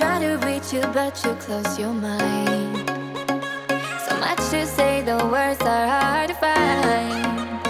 try 0.00 0.18
to 0.18 0.36
reach 0.46 0.72
you, 0.72 0.80
but 0.94 1.12
you 1.24 1.32
close 1.34 1.78
your 1.78 1.92
mind. 1.92 2.88
So 4.06 4.12
much 4.24 4.42
to 4.52 4.66
say, 4.66 5.02
the 5.02 5.18
words 5.34 5.60
are 5.60 5.86
hard 5.94 6.28
to 6.30 6.36
find. 6.44 7.60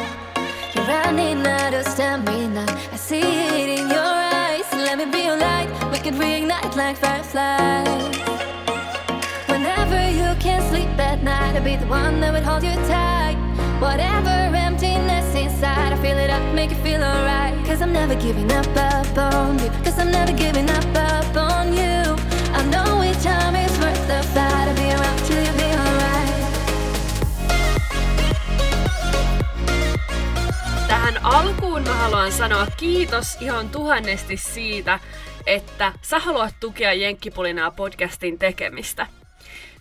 You're 0.72 0.86
running 0.86 1.44
out 1.44 1.74
of 1.74 1.84
stamina. 1.86 2.64
I 2.94 2.96
see 2.96 3.30
it 3.58 3.68
in 3.78 3.88
your 3.96 4.14
eyes. 4.44 4.68
Let 4.86 4.96
me 4.98 5.06
be 5.06 5.22
your 5.28 5.38
light. 5.48 5.68
We 5.92 5.98
could 6.04 6.14
reignite 6.24 6.76
like 6.76 6.96
fireflies. 7.04 8.14
Whenever 9.50 10.00
you 10.18 10.28
can't 10.38 10.64
sleep 10.70 10.92
at 11.10 11.24
night, 11.24 11.56
I'll 11.56 11.64
be 11.64 11.74
the 11.74 11.86
one 11.86 12.20
that 12.20 12.32
would 12.32 12.44
hold 12.44 12.62
you 12.62 12.76
tight. 12.96 13.38
Whatever 13.80 14.36
emptiness 14.68 15.34
inside, 15.34 15.92
I 15.94 15.98
feel 16.04 16.18
it 16.24 16.30
up, 16.30 16.44
make 16.54 16.70
you 16.70 16.76
feel 16.76 17.02
alright. 17.02 17.54
Cause 17.66 17.82
I'm 17.82 17.92
never 17.92 18.14
giving 18.14 18.50
up, 18.52 18.68
up 18.76 19.18
on 19.18 19.58
you. 19.58 19.70
Cause 19.84 19.98
I'm 19.98 20.12
never 20.12 20.32
giving 20.32 20.70
up, 20.70 20.84
up 20.96 21.09
Tähän 30.88 31.14
alkuun 31.22 31.82
mä 31.82 31.94
haluan 31.94 32.32
sanoa 32.32 32.66
kiitos 32.76 33.36
ihan 33.40 33.68
tuhannesti 33.68 34.36
siitä, 34.36 34.98
että 35.46 35.92
sä 36.02 36.18
haluat 36.18 36.54
tukea 36.60 36.92
Jenkkipulinaa 36.92 37.70
podcastin 37.70 38.38
tekemistä. 38.38 39.06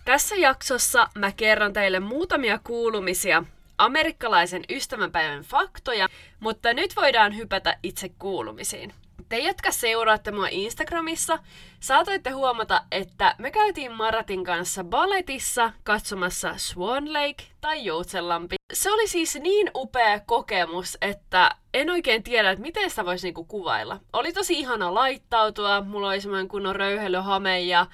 Tässä 0.04 0.36
jaksossa 0.36 1.08
mä 1.14 1.32
kerron 1.32 1.72
teille 1.72 2.00
muutamia 2.00 2.60
kuulumisia 2.64 3.44
amerikkalaisen 3.78 4.62
ystävänpäivän 4.70 5.42
faktoja, 5.42 6.08
mutta 6.40 6.72
nyt 6.72 6.96
voidaan 6.96 7.36
hypätä 7.36 7.76
itse 7.82 8.10
kuulumisiin. 8.18 8.92
Te, 9.30 9.38
jotka 9.38 9.70
seuraatte 9.70 10.30
mua 10.30 10.48
Instagramissa, 10.50 11.38
saatoitte 11.80 12.30
huomata, 12.30 12.82
että 12.90 13.34
me 13.38 13.50
käytiin 13.50 13.92
Maratin 13.92 14.44
kanssa 14.44 14.84
balletissa 14.84 15.72
katsomassa 15.82 16.54
Swan 16.56 17.12
Lake 17.12 17.44
tai 17.60 17.84
Joutsenlampi. 17.84 18.56
Se 18.72 18.92
oli 18.92 19.08
siis 19.08 19.34
niin 19.34 19.70
upea 19.76 20.20
kokemus, 20.20 20.98
että 21.00 21.50
en 21.74 21.90
oikein 21.90 22.22
tiedä, 22.22 22.50
että 22.50 22.62
miten 22.62 22.90
sitä 22.90 23.04
voisi 23.04 23.26
niinku 23.26 23.44
kuvailla. 23.44 24.00
Oli 24.12 24.32
tosi 24.32 24.58
ihana 24.58 24.94
laittautua, 24.94 25.80
mulla 25.80 26.08
oli 26.08 26.20
semmoinen 26.20 26.48
kunnon 26.48 26.76
röyhelyhame 26.76 27.60
ja 27.60 27.86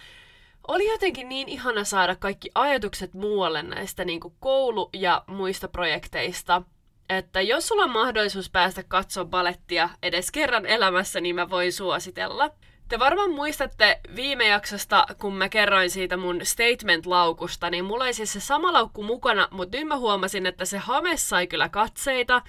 oli 0.68 0.88
jotenkin 0.88 1.28
niin 1.28 1.48
ihana 1.48 1.84
saada 1.84 2.16
kaikki 2.16 2.50
ajatukset 2.54 3.14
muualle 3.14 3.62
näistä 3.62 4.04
niin 4.04 4.20
koulu- 4.40 4.90
ja 4.92 5.24
muista 5.26 5.68
projekteista. 5.68 6.62
Että 7.08 7.40
jos 7.40 7.68
sulla 7.68 7.82
on 7.84 7.90
mahdollisuus 7.90 8.50
päästä 8.50 8.82
katsoa 8.82 9.24
balettia 9.24 9.88
edes 10.02 10.30
kerran 10.30 10.66
elämässä, 10.66 11.20
niin 11.20 11.34
mä 11.34 11.50
voin 11.50 11.72
suositella. 11.72 12.50
Te 12.88 12.98
varmaan 12.98 13.30
muistatte 13.30 14.00
viime 14.16 14.46
jaksosta, 14.46 15.06
kun 15.20 15.34
mä 15.34 15.48
kerroin 15.48 15.90
siitä 15.90 16.16
mun 16.16 16.40
statement-laukusta, 16.42 17.70
niin 17.70 17.84
mulla 17.84 18.04
oli 18.04 18.12
siis 18.12 18.32
se 18.32 18.40
sama 18.40 18.72
laukku 18.72 19.02
mukana, 19.02 19.48
mutta 19.50 19.78
nyt 19.78 19.86
mä 19.86 19.96
huomasin, 19.96 20.46
että 20.46 20.64
se 20.64 20.78
hame 20.78 21.16
sai 21.16 21.46
kyllä 21.46 21.68
katseita. 21.68 22.42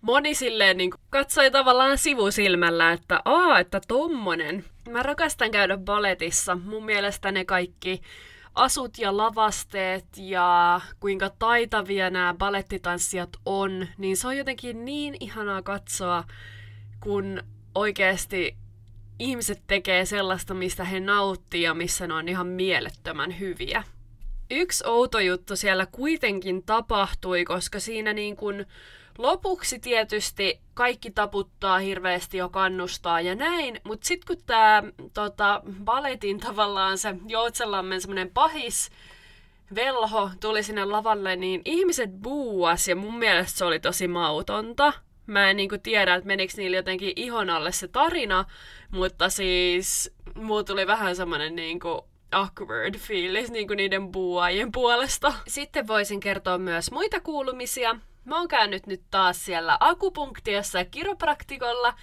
Moni 0.00 0.34
silleen 0.34 0.76
niin 0.76 0.90
katsoi 1.10 1.50
tavallaan 1.50 1.98
sivusilmällä, 1.98 2.92
että 2.92 3.20
aa, 3.24 3.58
että 3.58 3.80
tommonen. 3.88 4.64
Mä 4.90 5.02
rakastan 5.02 5.50
käydä 5.50 5.76
baletissa. 5.76 6.58
Mun 6.64 6.84
mielestä 6.84 7.32
ne 7.32 7.44
kaikki 7.44 8.02
asut 8.54 8.98
ja 8.98 9.16
lavasteet 9.16 10.06
ja 10.16 10.80
kuinka 11.00 11.30
taitavia 11.38 12.10
nämä 12.10 12.34
balettitanssijat 12.38 13.30
on, 13.46 13.86
niin 13.98 14.16
se 14.16 14.28
on 14.28 14.36
jotenkin 14.36 14.84
niin 14.84 15.16
ihanaa 15.20 15.62
katsoa, 15.62 16.24
kun 17.00 17.42
oikeasti 17.74 18.56
ihmiset 19.18 19.62
tekee 19.66 20.04
sellaista, 20.04 20.54
mistä 20.54 20.84
he 20.84 21.00
nauttii 21.00 21.62
ja 21.62 21.74
missä 21.74 22.06
ne 22.06 22.14
on 22.14 22.28
ihan 22.28 22.46
mielettömän 22.46 23.38
hyviä. 23.38 23.84
Yksi 24.50 24.84
outo 24.86 25.20
juttu 25.20 25.56
siellä 25.56 25.86
kuitenkin 25.86 26.62
tapahtui, 26.62 27.44
koska 27.44 27.80
siinä 27.80 28.12
niin 28.12 28.36
kuin 28.36 28.66
lopuksi 29.18 29.78
tietysti 29.78 30.60
kaikki 30.74 31.10
taputtaa 31.10 31.78
hirveästi 31.78 32.36
jo 32.36 32.48
kannustaa 32.48 33.20
ja 33.20 33.34
näin, 33.34 33.80
mutta 33.84 34.06
sitten 34.06 34.36
kun 34.36 34.46
tämä 34.46 34.82
tota, 35.14 35.62
baletin 35.84 36.40
tavallaan 36.40 36.98
se 36.98 37.14
Joutsenlammen 37.26 38.00
semmoinen 38.00 38.30
pahis 38.34 38.90
velho 39.74 40.30
tuli 40.40 40.62
sinne 40.62 40.84
lavalle, 40.84 41.36
niin 41.36 41.62
ihmiset 41.64 42.10
buuas 42.22 42.88
ja 42.88 42.96
mun 42.96 43.18
mielestä 43.18 43.58
se 43.58 43.64
oli 43.64 43.80
tosi 43.80 44.08
mautonta. 44.08 44.92
Mä 45.26 45.50
en 45.50 45.56
niinku 45.56 45.78
tiedä, 45.78 46.14
että 46.14 46.26
menikö 46.26 46.52
niillä 46.56 46.76
jotenkin 46.76 47.12
ihon 47.16 47.50
alle 47.50 47.72
se 47.72 47.88
tarina, 47.88 48.44
mutta 48.90 49.30
siis 49.30 50.14
mulla 50.34 50.64
tuli 50.64 50.86
vähän 50.86 51.16
semmoinen 51.16 51.56
niinku 51.56 52.08
awkward 52.32 52.98
fiilis 52.98 53.50
niinku 53.50 53.74
niiden 53.74 54.12
buuajien 54.12 54.72
puolesta. 54.72 55.34
Sitten 55.48 55.86
voisin 55.86 56.20
kertoa 56.20 56.58
myös 56.58 56.90
muita 56.90 57.20
kuulumisia. 57.20 57.96
Mä 58.24 58.36
oon 58.38 58.48
käynyt 58.48 58.86
nyt 58.86 59.02
taas 59.10 59.44
siellä 59.44 59.76
akupunktiossa 59.80 60.78
ja 60.78 60.84
kiropraktikolla. 60.84 61.94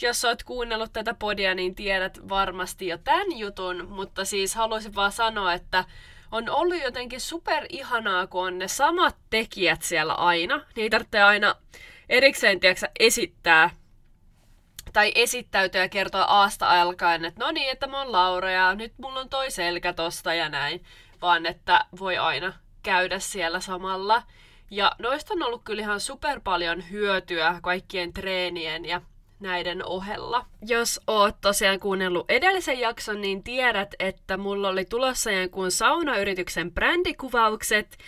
Jos 0.00 0.24
oot 0.24 0.42
kuunnellut 0.42 0.92
tätä 0.92 1.14
podia, 1.14 1.54
niin 1.54 1.74
tiedät 1.74 2.28
varmasti 2.28 2.86
jo 2.86 2.98
tämän 2.98 3.38
jutun, 3.38 3.88
mutta 3.88 4.24
siis 4.24 4.54
haluaisin 4.54 4.94
vaan 4.94 5.12
sanoa, 5.12 5.52
että 5.52 5.84
on 6.32 6.50
ollut 6.50 6.82
jotenkin 6.82 7.20
super 7.20 7.66
ihanaa, 7.68 8.26
kun 8.26 8.46
on 8.46 8.58
ne 8.58 8.68
samat 8.68 9.16
tekijät 9.30 9.82
siellä 9.82 10.14
aina. 10.14 10.60
Niin 10.76 10.90
tarvitsee 10.90 11.22
aina 11.22 11.54
erikseen 12.08 12.60
tiedätkö, 12.60 12.86
esittää 13.00 13.70
tai 14.92 15.12
esittäytyä 15.14 15.80
ja 15.80 15.88
kertoa 15.88 16.22
aasta 16.22 16.80
alkaen, 16.80 17.24
että 17.24 17.44
no 17.44 17.50
niin, 17.50 17.70
että 17.70 17.86
mä 17.86 17.98
oon 17.98 18.12
Laura 18.12 18.50
ja 18.50 18.74
nyt 18.74 18.92
mulla 18.98 19.20
on 19.20 19.28
toi 19.28 19.50
selkä 19.50 19.92
tosta 19.92 20.34
ja 20.34 20.48
näin, 20.48 20.84
vaan 21.22 21.46
että 21.46 21.84
voi 21.98 22.18
aina 22.18 22.52
käydä 22.82 23.18
siellä 23.18 23.60
samalla. 23.60 24.22
Ja 24.70 24.92
noista 24.98 25.34
on 25.34 25.42
ollut 25.42 25.62
kyllä 25.64 25.82
ihan 25.82 26.00
super 26.00 26.40
paljon 26.44 26.90
hyötyä 26.90 27.58
kaikkien 27.62 28.12
treenien 28.12 28.84
ja 28.84 29.00
näiden 29.40 29.84
ohella. 29.84 30.46
Jos 30.62 31.00
oot 31.06 31.36
tosiaan 31.40 31.80
kuunnellut 31.80 32.30
edellisen 32.30 32.80
jakson, 32.80 33.20
niin 33.20 33.42
tiedät, 33.42 33.94
että 33.98 34.36
mulla 34.36 34.68
oli 34.68 34.84
tulossa 34.84 35.30
jonkun 35.30 35.70
saunayrityksen 35.70 36.72
brändikuvaukset. 36.72 37.98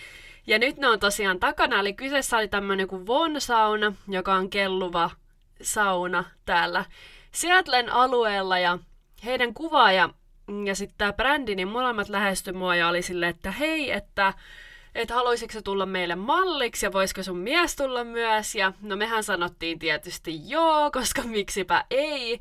Ja 0.47 0.59
nyt 0.59 0.77
ne 0.77 0.87
on 0.87 0.99
tosiaan 0.99 1.39
takana, 1.39 1.79
eli 1.79 1.93
kyseessä 1.93 2.37
oli 2.37 2.47
tämmönen 2.47 2.87
kuin 2.87 3.07
Von-sauna, 3.07 3.93
joka 4.07 4.33
on 4.33 4.49
kelluva 4.49 5.09
sauna 5.61 6.23
täällä 6.45 6.85
Seattlen 7.31 7.93
alueella. 7.93 8.59
Ja 8.59 8.79
heidän 9.25 9.53
kuvaaja 9.53 10.09
ja 10.65 10.75
sitten 10.75 10.97
tämä 10.97 11.13
brändi, 11.13 11.55
niin 11.55 11.67
molemmat 11.67 12.09
lähestyi 12.09 12.53
mua 12.53 12.75
ja 12.75 12.87
oli 12.87 13.01
silleen, 13.01 13.29
että 13.29 13.51
hei, 13.51 13.91
että 13.91 14.33
että 14.95 15.13
haluaisitko 15.13 15.61
tulla 15.61 15.85
meille 15.85 16.15
malliksi 16.15 16.85
ja 16.85 16.93
voisiko 16.93 17.23
sun 17.23 17.37
mies 17.37 17.75
tulla 17.75 18.03
myös. 18.03 18.55
Ja 18.55 18.73
no 18.81 18.95
mehän 18.95 19.23
sanottiin 19.23 19.79
tietysti 19.79 20.49
joo, 20.49 20.91
koska 20.91 21.21
miksipä 21.21 21.85
ei. 21.89 22.39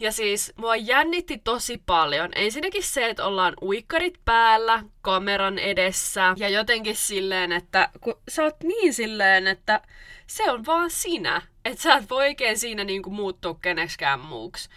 Ja 0.00 0.12
siis 0.12 0.52
mua 0.56 0.76
jännitti 0.76 1.38
tosi 1.38 1.82
paljon. 1.86 2.28
Ensinnäkin 2.34 2.82
se, 2.82 3.08
että 3.08 3.24
ollaan 3.24 3.54
uikkarit 3.62 4.18
päällä 4.24 4.82
kameran 5.02 5.58
edessä 5.58 6.34
ja 6.36 6.48
jotenkin 6.48 6.96
silleen, 6.96 7.52
että 7.52 7.88
kun 8.00 8.14
sä 8.28 8.42
oot 8.42 8.56
niin 8.62 8.94
silleen, 8.94 9.46
että 9.46 9.80
se 10.26 10.50
on 10.50 10.66
vaan 10.66 10.90
sinä. 10.90 11.42
Että 11.64 11.82
sä 11.82 11.94
et 11.94 12.10
voi 12.10 12.18
oikein 12.24 12.58
siinä 12.58 12.84
niinku 12.84 13.10
muuttua 13.10 13.54
keneksikään 13.54 14.20
muuksi. 14.20 14.68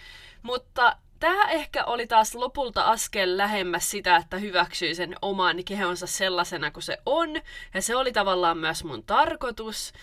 Mutta 0.41 0.97
tämä 1.19 1.50
ehkä 1.50 1.85
oli 1.85 2.07
taas 2.07 2.35
lopulta 2.35 2.83
askel 2.83 3.38
lähemmäs 3.38 3.91
sitä, 3.91 4.16
että 4.16 4.38
hyväksyy 4.38 4.95
sen 4.95 5.16
oman 5.22 5.63
kehonsa 5.66 6.07
sellaisena 6.07 6.72
kuin 6.72 6.83
se 6.83 6.97
on. 7.05 7.35
Ja 7.73 7.81
se 7.81 7.95
oli 7.95 8.11
tavallaan 8.11 8.57
myös 8.57 8.83
mun 8.83 9.03
tarkoitus, 9.03 9.94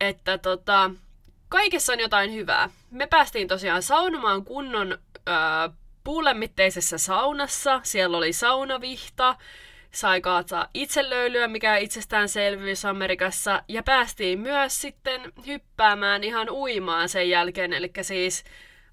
että 0.00 0.38
tota, 0.38 0.90
kaikessa 1.48 1.92
on 1.92 2.00
jotain 2.00 2.34
hyvää. 2.34 2.70
Me 2.90 3.06
päästiin 3.06 3.48
tosiaan 3.48 3.82
saunomaan 3.82 4.44
kunnon 4.44 4.98
öö, 5.28 5.34
puulemmitteisessä 6.04 6.98
saunassa. 6.98 7.80
Siellä 7.82 8.16
oli 8.16 8.32
saunavihta, 8.32 9.36
sai 9.90 10.20
kaataa 10.20 10.68
itselöylyä, 10.74 11.48
mikä 11.48 11.76
itsestäänselvyys 11.76 12.84
Amerikassa. 12.84 13.62
Ja 13.68 13.82
päästiin 13.82 14.40
myös 14.40 14.80
sitten 14.80 15.32
hyppäämään 15.46 16.24
ihan 16.24 16.50
uimaan 16.50 17.08
sen 17.08 17.30
jälkeen, 17.30 17.72
eli 17.72 17.90
siis 18.02 18.44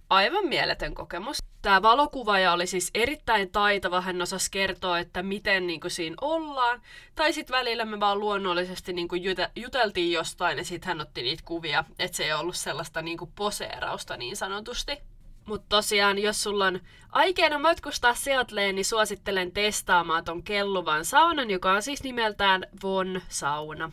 aivan 0.10 0.48
mieletön 0.48 0.94
kokemus. 0.94 1.53
Tämä 1.64 1.82
valokuvaaja 1.82 2.54
oli 2.54 2.68
siis 2.68 2.92
erittäin 2.94 3.52
taitava, 3.52 4.02
hän 4.02 4.22
osasi 4.22 4.52
kertoa, 4.52 5.00
että 5.00 5.24
miten 5.24 5.68
niin 5.68 5.80
kuin, 5.80 5.92
siinä 5.92 6.16
ollaan. 6.22 6.82
Tai 7.16 7.34
sitten 7.34 7.58
välillä 7.58 7.86
me 7.86 8.00
vaan 8.00 8.20
luonnollisesti 8.20 8.94
niin 8.94 9.08
kuin, 9.08 9.22
juteltiin 9.56 10.12
jostain 10.12 10.58
ja 10.58 10.64
sitten 10.64 10.88
hän 10.88 11.02
otti 11.02 11.22
niitä 11.22 11.44
kuvia, 11.46 11.84
että 12.00 12.18
se 12.18 12.24
ei 12.24 12.34
ollut 12.34 12.56
sellaista 12.56 13.02
niin 13.02 13.18
kuin, 13.18 13.32
poseerausta 13.36 14.18
niin 14.18 14.36
sanotusti. 14.36 14.98
Mutta 15.46 15.66
tosiaan, 15.70 16.20
jos 16.20 16.44
sulla 16.44 16.66
on 16.66 16.80
aikeena 17.10 17.60
matkustaa 17.60 18.14
Seattleen, 18.14 18.76
niin 18.76 18.86
suosittelen 18.86 19.52
testaamaan 19.52 20.26
ton 20.26 20.44
kelluvan 20.44 21.06
saunan, 21.06 21.50
joka 21.50 21.72
on 21.72 21.82
siis 21.82 22.04
nimeltään 22.04 22.66
Von 22.84 23.22
Sauna. 23.30 23.92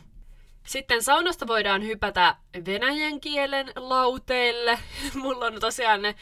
Sitten 0.67 1.03
saunasta 1.03 1.47
voidaan 1.47 1.83
hypätä 1.83 2.35
venäjän 2.65 3.19
kielen 3.19 3.71
lauteille. 3.75 4.79
Mulla 5.21 5.45
on 5.45 5.59
tosiaan 5.59 6.01
ne 6.01 6.15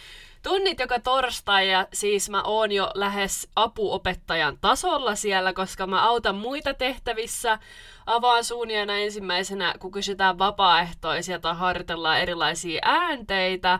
tunnit 0.44 0.80
joka 0.80 1.00
torstai 1.00 1.72
ja 1.72 1.88
siis 1.94 2.30
mä 2.30 2.44
oon 2.44 2.72
jo 2.72 2.92
lähes 2.96 3.48
apuopettajan 3.56 4.58
tasolla 4.62 5.16
siellä, 5.16 5.54
koska 5.54 5.88
mä 5.88 6.04
autan 6.04 6.36
muita 6.36 6.74
tehtävissä. 6.74 7.60
Avaan 8.06 8.44
suunia 8.44 8.82
ensimmäisenä, 8.82 9.74
kun 9.80 9.92
kysytään 9.92 10.40
vapaaehtoisia 10.40 11.40
tai 11.40 11.56
harjoitellaan 11.56 12.20
erilaisia 12.20 12.80
äänteitä 12.84 13.80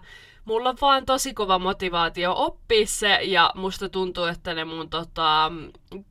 mulla 0.50 0.70
on 0.70 0.78
vaan 0.82 1.06
tosi 1.06 1.34
kova 1.34 1.60
motivaatio 1.60 2.34
oppia 2.38 2.88
se, 2.88 3.20
ja 3.22 3.52
musta 3.56 3.90
tuntuu, 3.90 4.24
että 4.24 4.54
ne 4.54 4.66
mun 4.66 4.90
tota, 4.90 5.52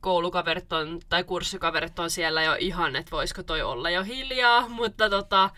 koulukaverit 0.01 0.73
on, 0.73 0.99
tai 1.09 1.23
kurssikaverit 1.23 1.99
on 1.99 2.09
siellä 2.09 2.43
jo 2.43 2.55
ihan, 2.59 2.95
että 2.95 3.11
voisiko 3.11 3.43
toi 3.43 3.61
olla 3.61 3.89
jo 3.89 4.03
hiljaa, 4.03 4.69
mutta 4.69 5.09
tota, 5.09 5.49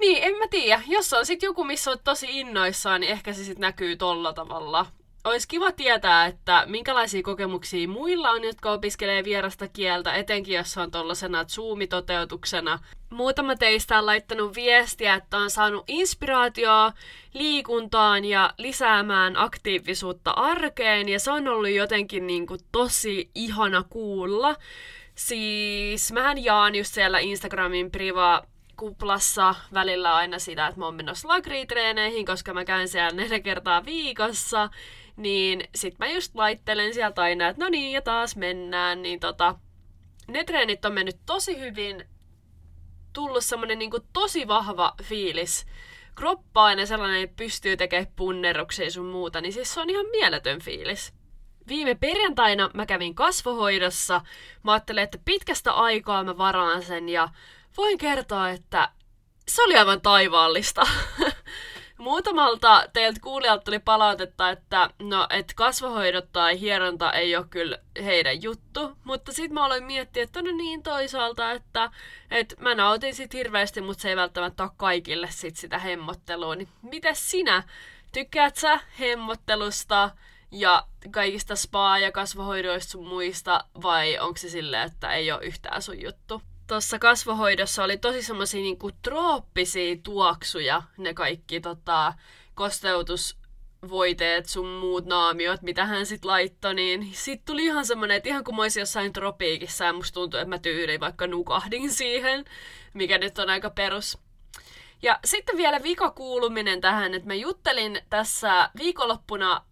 niin, 0.00 0.22
en 0.22 0.36
mä 0.36 0.44
tiedä. 0.50 0.82
Jos 0.86 1.12
on 1.12 1.26
sit 1.26 1.42
joku, 1.42 1.64
missä 1.64 1.90
on 1.90 1.98
tosi 2.04 2.40
innoissaan, 2.40 3.00
niin 3.00 3.12
ehkä 3.12 3.32
se 3.32 3.44
sit 3.44 3.58
näkyy 3.58 3.96
tolla 3.96 4.32
tavalla 4.32 4.86
olisi 5.24 5.48
kiva 5.48 5.72
tietää, 5.72 6.26
että 6.26 6.64
minkälaisia 6.66 7.22
kokemuksia 7.22 7.88
muilla 7.88 8.30
on, 8.30 8.44
jotka 8.44 8.72
opiskelee 8.72 9.24
vierasta 9.24 9.68
kieltä, 9.68 10.14
etenkin 10.14 10.54
jos 10.54 10.78
on 10.78 10.90
tuollaisena 10.90 11.44
Zoom-toteutuksena. 11.44 12.78
Muutama 13.10 13.56
teistä 13.56 13.98
on 13.98 14.06
laittanut 14.06 14.54
viestiä, 14.54 15.14
että 15.14 15.36
on 15.36 15.50
saanut 15.50 15.84
inspiraatioa 15.88 16.92
liikuntaan 17.34 18.24
ja 18.24 18.54
lisäämään 18.58 19.36
aktiivisuutta 19.36 20.30
arkeen, 20.30 21.08
ja 21.08 21.20
se 21.20 21.30
on 21.30 21.48
ollut 21.48 21.70
jotenkin 21.70 22.26
niin 22.26 22.46
kuin 22.46 22.60
tosi 22.72 23.30
ihana 23.34 23.84
kuulla. 23.90 24.56
Siis 25.14 26.12
mähän 26.12 26.44
jaan 26.44 26.74
just 26.74 26.94
siellä 26.94 27.18
Instagramin 27.18 27.90
priva 27.90 28.42
kuplassa 28.76 29.54
välillä 29.74 30.14
aina 30.14 30.38
sitä, 30.38 30.66
että 30.66 30.80
mä 30.80 30.84
oon 30.84 30.94
menossa 30.94 31.28
lagritreeneihin, 31.28 32.26
koska 32.26 32.54
mä 32.54 32.64
käyn 32.64 32.88
siellä 32.88 33.16
neljä 33.16 33.40
kertaa 33.40 33.84
viikossa 33.84 34.70
niin 35.16 35.68
sit 35.74 35.98
mä 35.98 36.06
just 36.06 36.34
laittelen 36.34 36.94
sieltä 36.94 37.22
aina, 37.22 37.48
että 37.48 37.64
no 37.64 37.68
niin, 37.68 37.92
ja 37.92 38.02
taas 38.02 38.36
mennään, 38.36 39.02
niin 39.02 39.20
tota, 39.20 39.54
ne 40.28 40.44
treenit 40.44 40.84
on 40.84 40.92
mennyt 40.92 41.16
tosi 41.26 41.60
hyvin, 41.60 42.04
tullut 43.12 43.44
semmonen 43.44 43.78
niinku 43.78 43.98
tosi 44.12 44.48
vahva 44.48 44.94
fiilis 45.02 45.66
kroppaan 46.14 46.78
ja 46.78 46.86
sellainen, 46.86 47.22
että 47.22 47.36
pystyy 47.36 47.76
tekemään 47.76 48.12
punnerruksia 48.16 48.90
sun 48.90 49.06
muuta, 49.06 49.40
niin 49.40 49.52
siis 49.52 49.74
se 49.74 49.80
on 49.80 49.90
ihan 49.90 50.06
mieletön 50.06 50.60
fiilis. 50.60 51.12
Viime 51.68 51.94
perjantaina 51.94 52.70
mä 52.74 52.86
kävin 52.86 53.14
kasvohoidossa. 53.14 54.20
Mä 54.62 54.72
ajattelin, 54.72 55.02
että 55.02 55.18
pitkästä 55.24 55.72
aikaa 55.72 56.24
mä 56.24 56.38
varaan 56.38 56.82
sen 56.82 57.08
ja 57.08 57.28
voin 57.76 57.98
kertoa, 57.98 58.50
että 58.50 58.88
se 59.48 59.62
oli 59.62 59.76
aivan 59.76 60.00
taivaallista. 60.00 60.82
Muutamalta 61.98 62.84
teiltä 62.92 63.20
kuulijalta 63.20 63.64
tuli 63.64 63.78
palautetta, 63.78 64.50
että 64.50 64.90
no, 64.98 65.26
et 65.30 65.52
kasvohoidot 65.54 66.32
tai 66.32 66.60
hieronta 66.60 67.12
ei 67.12 67.36
ole 67.36 67.46
kyllä 67.50 67.78
heidän 68.04 68.42
juttu, 68.42 68.96
mutta 69.04 69.32
sitten 69.32 69.54
mä 69.54 69.64
aloin 69.64 69.84
miettiä, 69.84 70.22
että 70.22 70.42
no 70.42 70.52
niin 70.56 70.82
toisaalta, 70.82 71.52
että 71.52 71.90
et 72.30 72.54
mä 72.58 72.74
nautin 72.74 73.14
sit 73.14 73.34
hirveästi, 73.34 73.80
mutta 73.80 74.02
se 74.02 74.08
ei 74.08 74.16
välttämättä 74.16 74.62
ole 74.62 74.70
kaikille 74.76 75.28
sit 75.30 75.56
sitä 75.56 75.78
hemmottelua. 75.78 76.54
Niin 76.54 76.68
miten 76.82 77.16
sinä? 77.16 77.62
Tykkäät 78.12 78.56
sä 78.56 78.80
hemmottelusta 79.00 80.10
ja 80.50 80.86
kaikista 81.10 81.56
spa- 81.56 81.98
ja 81.98 82.12
kasvohoidoista 82.12 82.90
sun 82.90 83.08
muista, 83.08 83.64
vai 83.82 84.18
onko 84.18 84.36
se 84.36 84.48
silleen, 84.48 84.86
että 84.86 85.12
ei 85.12 85.32
ole 85.32 85.44
yhtään 85.44 85.82
sun 85.82 86.02
juttu? 86.02 86.42
Tuossa 86.66 86.98
kasvohoidossa 86.98 87.84
oli 87.84 87.96
tosi 87.96 88.22
semmoisia 88.22 88.60
niinku 88.60 88.90
trooppisia 89.02 89.96
tuoksuja, 90.02 90.82
ne 90.98 91.14
kaikki 91.14 91.60
tota, 91.60 92.14
kosteutusvoiteet, 92.54 94.46
sun 94.46 94.68
muut 94.68 95.06
naamiot, 95.06 95.62
mitä 95.62 95.86
hän 95.86 96.06
sit 96.06 96.24
laittoi, 96.24 96.74
niin 96.74 97.10
sit 97.12 97.44
tuli 97.44 97.64
ihan 97.64 97.86
semmonen, 97.86 98.16
että 98.16 98.28
ihan 98.28 98.44
kuin 98.44 98.56
mä 98.56 98.62
olisin 98.62 98.80
jossain 98.80 99.12
tropiikissa 99.12 99.84
ja 99.84 99.92
musta 99.92 100.14
tuntuu, 100.14 100.40
että 100.40 100.48
mä 100.48 100.58
tyyliin 100.58 101.00
vaikka 101.00 101.26
nukahdin 101.26 101.92
siihen, 101.92 102.44
mikä 102.94 103.18
nyt 103.18 103.38
on 103.38 103.50
aika 103.50 103.70
perus. 103.70 104.18
Ja 105.02 105.18
sitten 105.24 105.56
vielä 105.56 105.82
vikakuuluminen 105.82 106.80
tähän, 106.80 107.14
että 107.14 107.28
mä 107.28 107.34
juttelin 107.34 108.00
tässä 108.10 108.70
viikonloppuna 108.78 109.64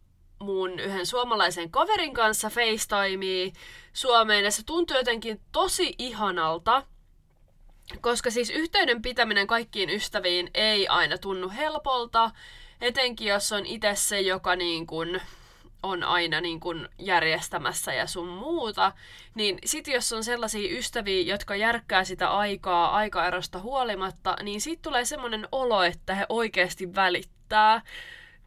mun 0.43 0.79
yhden 0.79 1.07
suomalaisen 1.07 1.71
kaverin 1.71 2.15
kanssa 2.15 2.51
FaceTimea 2.51 3.51
Suomeen 3.93 4.45
ja 4.45 4.51
se 4.51 4.63
tuntui 4.67 4.97
jotenkin 4.97 5.41
tosi 5.53 5.95
ihanalta, 5.99 6.83
koska 8.01 8.31
siis 8.31 8.51
yhteyden 8.51 9.03
pitäminen 9.03 9.47
kaikkiin 9.47 9.91
ystäviin 9.91 10.51
ei 10.55 10.89
aina 10.89 11.19
tunnu 11.19 11.51
helpolta, 11.51 12.31
etenkin 12.81 13.29
jos 13.29 13.53
on 13.53 13.67
itse 13.67 13.95
se, 13.95 14.21
joka 14.21 14.57
niin 14.57 14.87
kuin 14.87 15.21
on 15.83 16.05
aina 16.05 16.41
niin 16.41 16.61
kuin 16.61 16.89
järjestämässä 16.99 17.95
ja 17.95 18.07
sun 18.07 18.29
muuta, 18.29 18.93
niin 19.35 19.59
sit 19.65 19.87
jos 19.87 20.13
on 20.13 20.25
sellaisia 20.25 20.79
ystäviä, 20.79 21.23
jotka 21.23 21.57
järkkää 21.57 22.05
sitä 22.05 22.31
aikaa 22.31 22.97
aikaerosta 22.97 23.59
huolimatta, 23.59 24.37
niin 24.43 24.61
sit 24.61 24.83
tulee 24.83 25.05
semmoinen 25.05 25.49
olo, 25.53 25.83
että 25.83 26.15
he 26.15 26.27
oikeasti 26.29 26.95
välittää. 26.95 27.83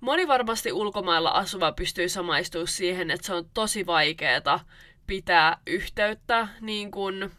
Moni 0.01 0.27
varmasti 0.27 0.71
ulkomailla 0.71 1.29
asuva 1.29 1.71
pystyy 1.71 2.09
samaistumaan 2.09 2.67
siihen, 2.67 3.11
että 3.11 3.27
se 3.27 3.33
on 3.33 3.45
tosi 3.53 3.85
vaikeeta 3.85 4.59
pitää 5.07 5.57
yhteyttä 5.67 6.47
niin 6.61 6.91
kuin 6.91 7.31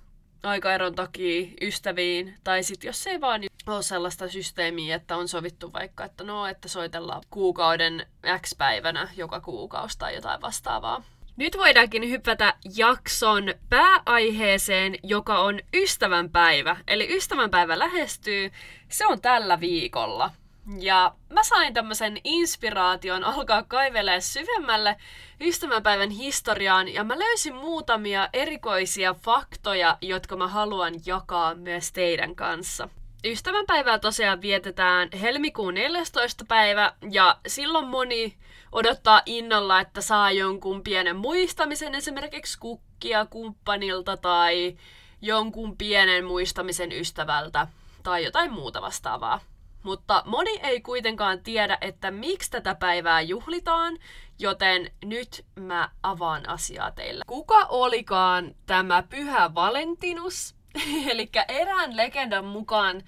aikaeron 0.43 0.95
takia 0.95 1.49
ystäviin, 1.61 2.35
tai 2.45 2.63
sitten 2.63 2.89
jos 2.89 3.07
ei 3.07 3.21
vaan 3.21 3.43
ole 3.67 3.83
sellaista 3.83 4.29
systeemiä, 4.29 4.97
että 4.97 5.17
on 5.17 5.29
sovittu 5.29 5.73
vaikka, 5.73 6.05
että 6.05 6.25
no, 6.25 6.47
että 6.47 6.69
soitellaan 6.69 7.23
kuukauden 7.31 8.07
X 8.41 8.57
päivänä 8.59 9.09
joka 9.17 9.41
kuukausi 9.41 9.99
tai 9.99 10.15
jotain 10.15 10.41
vastaavaa. 10.41 11.03
Nyt 11.37 11.57
voidaankin 11.57 12.11
hypätä 12.11 12.55
jakson 12.77 13.55
pääaiheeseen, 13.69 14.97
joka 15.03 15.39
on 15.39 15.61
ystävänpäivä. 15.75 16.77
Eli 16.89 17.17
ystävänpäivä 17.17 17.79
lähestyy, 17.79 18.51
se 18.89 19.07
on 19.07 19.21
tällä 19.21 19.61
viikolla. 19.61 20.31
Ja 20.79 21.15
mä 21.31 21.43
sain 21.43 21.75
tämmöisen 21.75 22.19
inspiraation 22.25 23.25
alkaa 23.25 23.63
kaivelee 23.63 24.21
syvemmälle 24.21 24.97
ystävänpäivän 25.41 26.11
historiaan 26.11 26.89
ja 26.89 27.05
mä 27.05 27.19
löysin 27.19 27.55
muutamia 27.55 28.29
erikoisia 28.33 29.15
faktoja, 29.15 29.99
jotka 30.01 30.37
mä 30.37 30.49
haluan 30.49 30.95
jakaa 31.07 31.55
myös 31.55 31.93
teidän 31.93 32.35
kanssa. 32.35 32.89
Ystävänpäivää 33.25 33.99
tosiaan 33.99 34.41
vietetään 34.43 35.09
helmikuun 35.21 35.75
14. 35.75 36.45
päivä 36.49 36.93
ja 37.11 37.39
silloin 37.47 37.87
moni 37.87 38.37
odottaa 38.73 39.23
innolla, 39.27 39.81
että 39.81 40.01
saa 40.01 40.31
jonkun 40.31 40.83
pienen 40.83 41.17
muistamisen 41.17 41.95
esimerkiksi 41.95 42.59
kukkia 42.59 43.27
kumppanilta 43.27 44.17
tai 44.17 44.77
jonkun 45.23 45.77
pienen 45.77 46.25
muistamisen 46.25 46.93
ystävältä 46.93 47.67
tai 48.03 48.25
jotain 48.25 48.53
muuta 48.53 48.83
vastaavaa. 48.83 49.41
Mutta 49.87 50.23
moni 50.27 50.61
ei 50.63 50.81
kuitenkaan 50.81 51.43
tiedä, 51.43 51.79
että 51.81 52.11
miksi 52.11 52.51
tätä 52.51 52.75
päivää 52.75 53.21
juhlitaan, 53.21 53.99
joten 54.39 54.91
nyt 55.05 55.45
mä 55.61 55.89
avaan 56.03 56.49
asiaa 56.49 56.91
teille. 56.91 57.25
Kuka 57.27 57.67
olikaan 57.69 58.55
tämä 58.67 59.03
pyhä 59.03 59.55
Valentinus? 59.55 60.55
Eli 61.11 61.31
erään 61.49 61.97
legendan 61.97 62.45
mukaan 62.45 63.03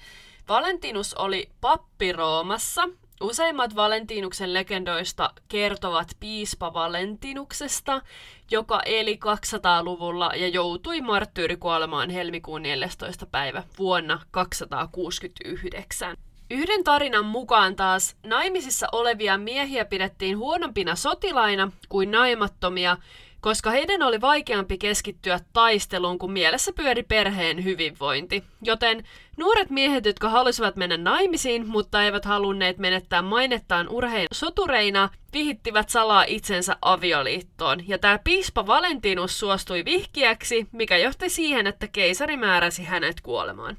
Valentinus 0.49 1.15
oli 1.15 1.51
pappi 1.61 2.13
Roomassa. 2.13 2.89
Useimmat 3.21 3.77
Valentinuksen 3.77 4.55
legendoista 4.55 5.31
kertovat 5.49 6.09
piispa 6.21 6.75
Valentinuksesta, 6.75 8.03
joka 8.51 8.81
eli 8.87 9.19
200-luvulla 9.25 10.31
ja 10.37 10.49
joutui 10.49 11.01
marttyyrikuolemaan 11.01 12.11
helmikuun 12.11 12.63
14. 12.63 13.27
päivä 13.27 13.63
vuonna 13.79 14.21
269. 14.31 16.17
Yhden 16.51 16.85
tarinan 16.85 17.25
mukaan 17.25 17.77
taas 17.77 18.17
naimisissa 18.27 18.87
olevia 18.93 19.39
miehiä 19.39 19.85
pidettiin 19.85 20.39
huonompina 20.39 20.97
sotilaina 20.97 21.73
kuin 21.89 22.11
naimattomia, 22.11 22.97
koska 23.41 23.71
heidän 23.71 24.03
oli 24.03 24.21
vaikeampi 24.21 24.79
keskittyä 24.79 25.41
taisteluun, 25.53 26.19
kun 26.19 26.33
mielessä 26.33 26.73
pyöri 26.73 27.03
perheen 27.03 27.65
hyvinvointi. 27.65 28.45
Joten 28.63 29.05
nuoret 29.37 29.71
miehet, 29.71 30.07
jotka 30.07 30.29
halusivat 30.29 30.77
mennä 30.77 30.97
naimisiin, 30.97 31.67
mutta 31.67 32.05
eivät 32.05 32.25
halunneet 32.25 32.79
menettää 32.79 33.23
mainettaan 33.23 33.89
urhein 33.89 34.27
sotureina, 34.33 35.09
vihittivät 35.33 35.89
salaa 35.89 36.25
itsensä 36.27 36.77
avioliittoon. 36.83 37.89
Ja 37.89 37.99
tämä 37.99 38.19
piispa 38.25 38.67
Valentinus 38.67 39.39
suostui 39.39 39.85
vihkiäksi, 39.85 40.67
mikä 40.73 40.97
johti 40.97 41.29
siihen, 41.29 41.67
että 41.67 41.89
keisari 41.89 42.37
määräsi 42.37 42.85
hänet 42.85 43.21
kuolemaan. 43.21 43.77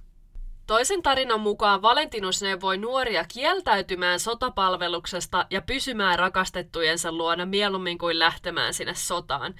Toisen 0.69 1.01
tarinan 1.01 1.39
mukaan 1.39 1.81
Valentinus 1.81 2.41
neuvoi 2.41 2.77
nuoria 2.77 3.25
kieltäytymään 3.33 4.19
sotapalveluksesta 4.19 5.45
ja 5.49 5.61
pysymään 5.61 6.19
rakastettujensa 6.19 7.11
luona 7.11 7.45
mieluummin 7.45 7.97
kuin 7.97 8.19
lähtemään 8.19 8.73
sinne 8.73 8.93
sotaan. 8.95 9.55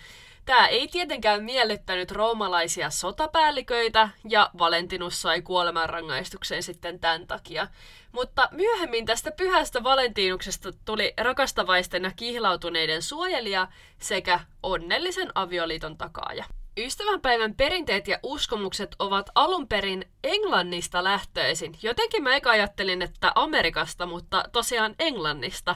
Tämä 0.46 0.68
ei 0.68 0.88
tietenkään 0.88 1.44
miellyttänyt 1.44 2.12
roomalaisia 2.12 2.89
sotapäälliköitä, 2.89 4.10
ja 4.30 4.50
Valentinus 4.60 5.22
sai 5.22 5.42
kuolemanrangaistuksen 5.42 6.63
sitten 6.63 7.00
tämän 7.00 7.28
takia. 7.28 7.68
Mutta 8.12 8.50
myöhemmin 8.51 9.06
tästä 9.06 9.32
pyhästä 9.32 9.84
Valentinuksesta 9.84 10.70
tuli 10.86 11.13
rakastavaisten 11.22 12.04
ja 12.04 12.12
kihlautuneiden 12.16 13.01
suojelija 13.01 13.68
sekä 14.00 14.39
onnellisen 14.63 15.32
avioliiton 15.36 15.98
takaaja. 15.98 16.46
Ystävänpäivän 16.78 17.56
perinteet 17.56 18.08
ja 18.08 18.20
uskomukset 18.24 18.96
ovat 19.00 19.30
alun 19.36 19.68
perin 19.68 20.06
Englannista 20.24 21.04
lähtöisin. 21.04 21.76
Jotenkin 21.82 22.24
mä 22.24 22.36
eka 22.36 22.50
ajattelin, 22.50 23.02
että 23.02 23.32
Amerikasta, 23.36 24.06
mutta 24.06 24.44
tosiaan 24.52 24.96
Englannista. 25.00 25.76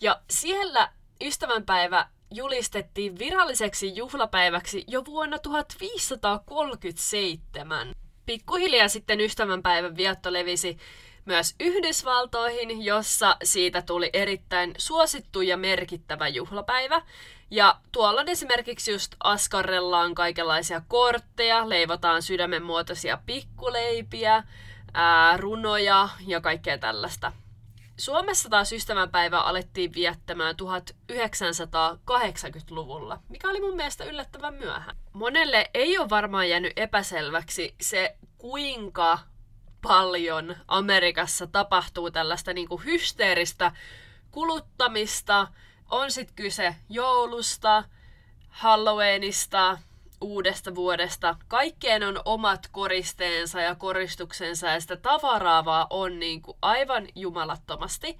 Ja 0.00 0.20
siellä 0.30 0.92
ystävänpäivä 1.24 2.08
julistettiin 2.30 3.18
viralliseksi 3.18 3.96
juhlapäiväksi 3.96 4.84
jo 4.88 5.04
vuonna 5.04 5.38
1537. 5.38 7.92
Pikkuhiljaa 8.26 8.88
sitten 8.88 9.20
ystävänpäivän 9.20 9.96
vietto 9.96 10.32
levisi 10.32 10.78
myös 11.26 11.54
Yhdysvaltoihin, 11.60 12.84
jossa 12.84 13.36
siitä 13.44 13.82
tuli 13.82 14.10
erittäin 14.12 14.74
suosittu 14.78 15.42
ja 15.42 15.56
merkittävä 15.56 16.28
juhlapäivä. 16.28 17.02
Ja 17.50 17.76
tuolla 17.92 18.20
on 18.20 18.28
esimerkiksi 18.28 18.92
just 18.92 19.14
askarrellaan 19.24 20.14
kaikenlaisia 20.14 20.82
kortteja, 20.88 21.68
leivotaan 21.68 22.22
sydämenmuotoisia 22.22 23.18
pikkuleipiä, 23.26 24.44
ää, 24.94 25.36
runoja 25.36 26.08
ja 26.26 26.40
kaikkea 26.40 26.78
tällaista. 26.78 27.32
Suomessa 27.96 28.48
taas 28.48 28.72
ystävänpäivää 28.72 29.40
alettiin 29.40 29.94
viettämään 29.94 30.54
1980-luvulla, 30.62 33.18
mikä 33.28 33.50
oli 33.50 33.60
mun 33.60 33.76
mielestä 33.76 34.04
yllättävän 34.04 34.54
myöhään. 34.54 34.96
Monelle 35.12 35.70
ei 35.74 35.98
ole 35.98 36.10
varmaan 36.10 36.48
jäänyt 36.48 36.72
epäselväksi 36.76 37.74
se, 37.80 38.16
kuinka 38.38 39.18
paljon 39.88 40.56
Amerikassa 40.68 41.46
tapahtuu 41.46 42.10
tällaista 42.10 42.52
niin 42.52 42.68
kuin 42.68 42.84
hysteeristä 42.84 43.72
kuluttamista. 44.30 45.48
On 45.90 46.12
sitten 46.12 46.36
kyse 46.36 46.76
joulusta, 46.88 47.84
Halloweenista, 48.48 49.78
uudesta 50.20 50.74
vuodesta. 50.74 51.36
Kaikkeen 51.48 52.02
on 52.02 52.20
omat 52.24 52.68
koristeensa 52.72 53.60
ja 53.60 53.74
koristuksensa 53.74 54.66
ja 54.66 54.80
sitä 54.80 54.96
tavaraa 54.96 55.86
on 55.90 56.18
niin 56.18 56.42
kuin 56.42 56.58
aivan 56.62 57.08
jumalattomasti. 57.14 58.18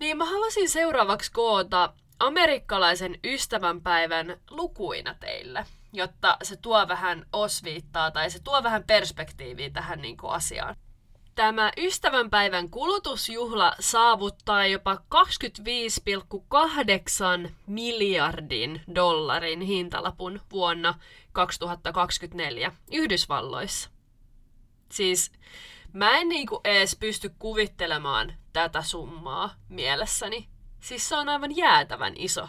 Niin 0.00 0.16
mä 0.16 0.24
haluaisin 0.24 0.68
seuraavaksi 0.68 1.32
koota 1.32 1.92
amerikkalaisen 2.18 3.18
ystävänpäivän 3.24 4.36
lukuina 4.50 5.14
teille, 5.14 5.66
jotta 5.92 6.36
se 6.42 6.56
tuo 6.56 6.88
vähän 6.88 7.26
osviittaa 7.32 8.10
tai 8.10 8.30
se 8.30 8.40
tuo 8.42 8.62
vähän 8.62 8.84
perspektiiviä 8.84 9.70
tähän 9.70 10.02
niin 10.02 10.16
kuin 10.16 10.32
asiaan. 10.32 10.76
Tämä 11.34 11.72
ystävänpäivän 11.76 12.70
kulutusjuhla 12.70 13.74
saavuttaa 13.80 14.66
jopa 14.66 14.94
25,8 17.44 17.50
miljardin 17.66 18.82
dollarin 18.94 19.60
hintalapun 19.60 20.40
vuonna 20.52 20.94
2024 21.32 22.72
Yhdysvalloissa. 22.92 23.90
Siis 24.92 25.32
mä 25.92 26.18
en 26.18 26.28
niinku 26.28 26.60
edes 26.64 26.96
pysty 26.96 27.34
kuvittelemaan 27.38 28.34
tätä 28.52 28.82
summaa 28.82 29.54
mielessäni. 29.68 30.48
Siis 30.80 31.08
se 31.08 31.16
on 31.16 31.28
aivan 31.28 31.56
jäätävän 31.56 32.12
iso 32.16 32.48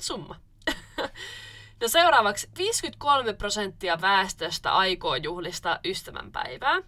summa. 0.00 0.36
no 1.80 1.88
seuraavaksi 1.88 2.48
53 2.58 3.32
prosenttia 3.32 4.00
väestöstä 4.00 4.72
aikoo 4.72 5.16
juhlista 5.16 5.80
ystävänpäivää. 5.84 6.82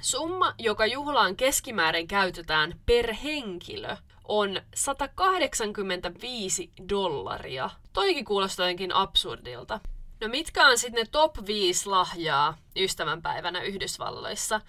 Summa, 0.00 0.54
joka 0.58 0.86
juhlaan 0.86 1.36
keskimäärin 1.36 2.08
käytetään 2.08 2.80
per 2.86 3.14
henkilö, 3.14 3.96
on 4.28 4.60
185 4.74 6.72
dollaria. 6.88 7.70
Toikin 7.92 8.24
kuulostaa 8.24 8.66
jotenkin 8.66 8.94
absurdilta. 8.94 9.80
No 10.20 10.28
mitkä 10.28 10.66
on 10.66 10.78
sitten 10.78 11.04
ne 11.04 11.08
top 11.10 11.46
5 11.46 11.88
lahjaa 11.88 12.58
ystävänpäivänä 12.76 13.62
Yhdysvalloissa? 13.62 14.60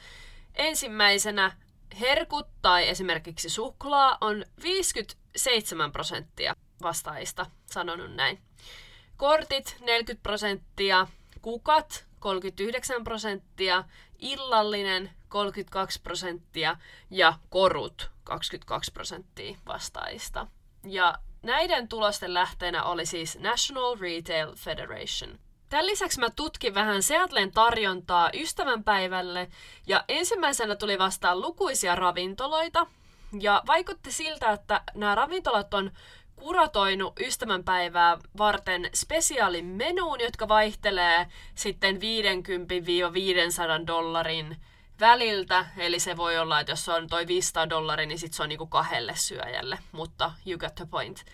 Ensimmäisenä 0.55 1.51
herkut 2.00 2.48
tai 2.62 2.89
esimerkiksi 2.89 3.50
suklaa 3.50 4.17
on 4.22 4.46
57 4.63 5.91
prosenttia 5.91 6.55
vastaajista 6.81 7.46
sanonut 7.65 8.15
näin. 8.15 8.47
Kortit 9.17 9.77
40 9.81 10.24
prosenttia, 10.24 11.07
kukat 11.41 12.05
39 12.19 13.03
prosenttia, 13.03 13.83
illallinen 14.19 15.09
32 15.29 16.01
prosenttia 16.01 16.77
ja 17.09 17.33
korut 17.50 18.12
22 18.24 18.91
prosenttia 18.91 19.57
vastaajista. 19.67 20.47
Ja 20.83 21.15
näiden 21.41 21.88
tulosten 21.88 22.33
lähteenä 22.33 22.83
oli 22.83 23.05
siis 23.05 23.39
National 23.39 23.97
Retail 24.00 24.55
Federation. 24.55 25.39
Tämän 25.69 25.88
lisäksi 25.88 26.19
mä 26.19 26.29
tutkin 26.29 26.74
vähän 26.74 27.03
Seattlen 27.03 27.51
tarjontaa 27.51 28.29
ystävänpäivälle 28.33 29.50
ja 29.88 30.03
ensimmäisenä 30.07 30.75
tuli 30.75 31.00
vastaan 31.00 31.41
lukuisia 31.41 31.95
ravintoloita. 31.95 32.88
Ja 33.39 33.63
vaikutti 33.67 34.12
siltä, 34.12 34.51
että 34.51 34.81
nämä 34.95 35.15
ravintolat 35.15 35.74
on 35.74 35.91
kuratoinut 36.39 37.20
ystävänpäivää 37.20 38.17
varten 38.38 38.89
spesiaalin 38.94 39.65
menuun, 39.65 40.20
jotka 40.20 40.48
vaihtelee 40.48 41.27
sitten 41.56 41.96
50-500 41.96 42.00
dollarin 43.88 44.58
väliltä. 45.00 45.65
Eli 45.77 46.00
se 46.00 46.17
voi 46.17 46.38
olla, 46.38 46.60
että 46.60 46.72
jos 46.72 46.89
on 46.89 47.08
toi 47.08 47.27
500 47.27 47.70
dollaria, 47.70 48.08
niin 48.08 48.20
sit 48.20 48.34
se 48.34 48.44
on 48.44 48.50
niinku 48.50 48.67
kahdelle 48.67 49.15
syöjälle, 49.15 49.79
mutta 49.91 50.32
you 50.46 50.58
got 50.58 50.75
the 50.75 50.86
point. 50.86 51.25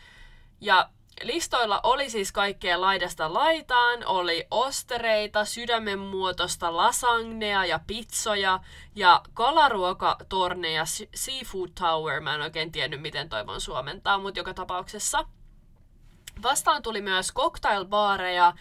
Ja 0.61 0.89
listoilla 1.21 1.79
oli 1.83 2.09
siis 2.09 2.31
kaikkea 2.31 2.81
laidasta 2.81 3.33
laitaan, 3.33 4.05
oli 4.05 4.47
ostereita, 4.51 5.45
sydämen 5.45 5.99
muotoista 5.99 6.77
lasagnea 6.77 7.65
ja 7.65 7.79
pizzoja 7.87 8.59
ja 8.95 9.21
kalaruokatorneja, 9.33 10.85
seafood 11.15 11.69
tower, 11.79 12.21
mä 12.21 12.35
en 12.35 12.41
oikein 12.41 12.71
tiennyt 12.71 13.01
miten 13.01 13.29
toivon 13.29 13.61
suomentaa, 13.61 14.17
mutta 14.17 14.39
joka 14.39 14.53
tapauksessa. 14.53 15.25
Vastaan 16.43 16.81
tuli 16.81 17.01
myös 17.01 17.33
cocktailbaareja 17.33 18.53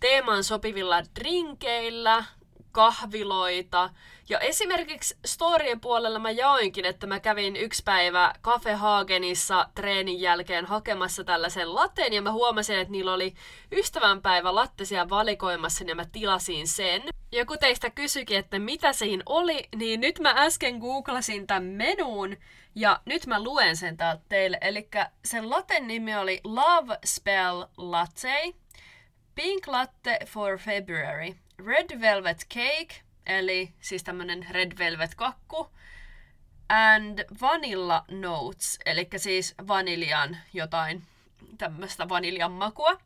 teemaan 0.00 0.44
sopivilla 0.44 1.02
drinkeillä, 1.20 2.24
kahviloita. 2.72 3.90
Ja 4.30 4.38
esimerkiksi 4.38 5.16
storien 5.26 5.80
puolella 5.80 6.18
mä 6.18 6.30
jaoinkin, 6.30 6.84
että 6.84 7.06
mä 7.06 7.20
kävin 7.20 7.56
yksi 7.56 7.82
päivä 7.82 8.32
Cafe 8.42 8.72
Hagenissa 8.72 9.68
treenin 9.74 10.20
jälkeen 10.20 10.66
hakemassa 10.66 11.24
tällaisen 11.24 11.74
lateen 11.74 12.12
ja 12.12 12.22
mä 12.22 12.32
huomasin, 12.32 12.78
että 12.78 12.92
niillä 12.92 13.14
oli 13.14 13.34
ystävänpäivä 13.72 14.54
lattesia 14.54 15.08
valikoimassa 15.08 15.84
ja 15.84 15.94
mä 15.94 16.04
tilasin 16.12 16.68
sen. 16.68 17.02
Joku 17.32 17.56
teistä 17.56 17.90
kysyikin, 17.90 18.38
että 18.38 18.58
mitä 18.58 18.92
siinä 18.92 19.22
oli, 19.26 19.68
niin 19.76 20.00
nyt 20.00 20.18
mä 20.18 20.34
äsken 20.36 20.78
googlasin 20.78 21.46
tämän 21.46 21.64
menuun 21.64 22.36
ja 22.74 23.00
nyt 23.04 23.26
mä 23.26 23.42
luen 23.42 23.76
sen 23.76 23.96
täältä 23.96 24.22
teille. 24.28 24.58
Eli 24.60 24.88
sen 25.24 25.50
laten 25.50 25.86
nimi 25.86 26.16
oli 26.16 26.40
Love 26.44 26.98
Spell 27.04 27.64
Latte, 27.76 28.54
Pink 29.34 29.66
Latte 29.66 30.18
for 30.26 30.58
February. 30.58 31.34
Red 31.66 32.00
Velvet 32.00 32.46
Cake, 32.54 33.09
eli 33.26 33.74
siis 33.80 34.04
tämmönen 34.04 34.46
Red 34.50 34.78
Velvet 34.78 35.14
kakku, 35.14 35.70
and 36.68 37.18
Vanilla 37.40 38.04
Notes, 38.10 38.78
eli 38.86 39.08
siis 39.16 39.54
vaniljan 39.68 40.36
jotain 40.52 41.02
tämmöistä 41.58 42.08
vaniljan 42.08 42.52
makua. 42.52 42.98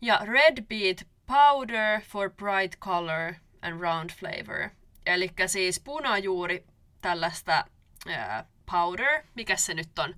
Ja 0.00 0.20
Red 0.24 0.62
Beet 0.62 1.08
Powder 1.26 2.00
for 2.00 2.30
Bright 2.30 2.80
Color 2.80 3.34
and 3.62 3.80
Round 3.80 4.10
Flavor. 4.10 4.70
Eli 5.06 5.30
siis 5.46 5.80
punajuuri 5.80 6.64
tällaista 7.00 7.64
ää, 8.08 8.44
powder, 8.70 9.22
mikä 9.34 9.56
se 9.56 9.74
nyt 9.74 9.98
on, 9.98 10.14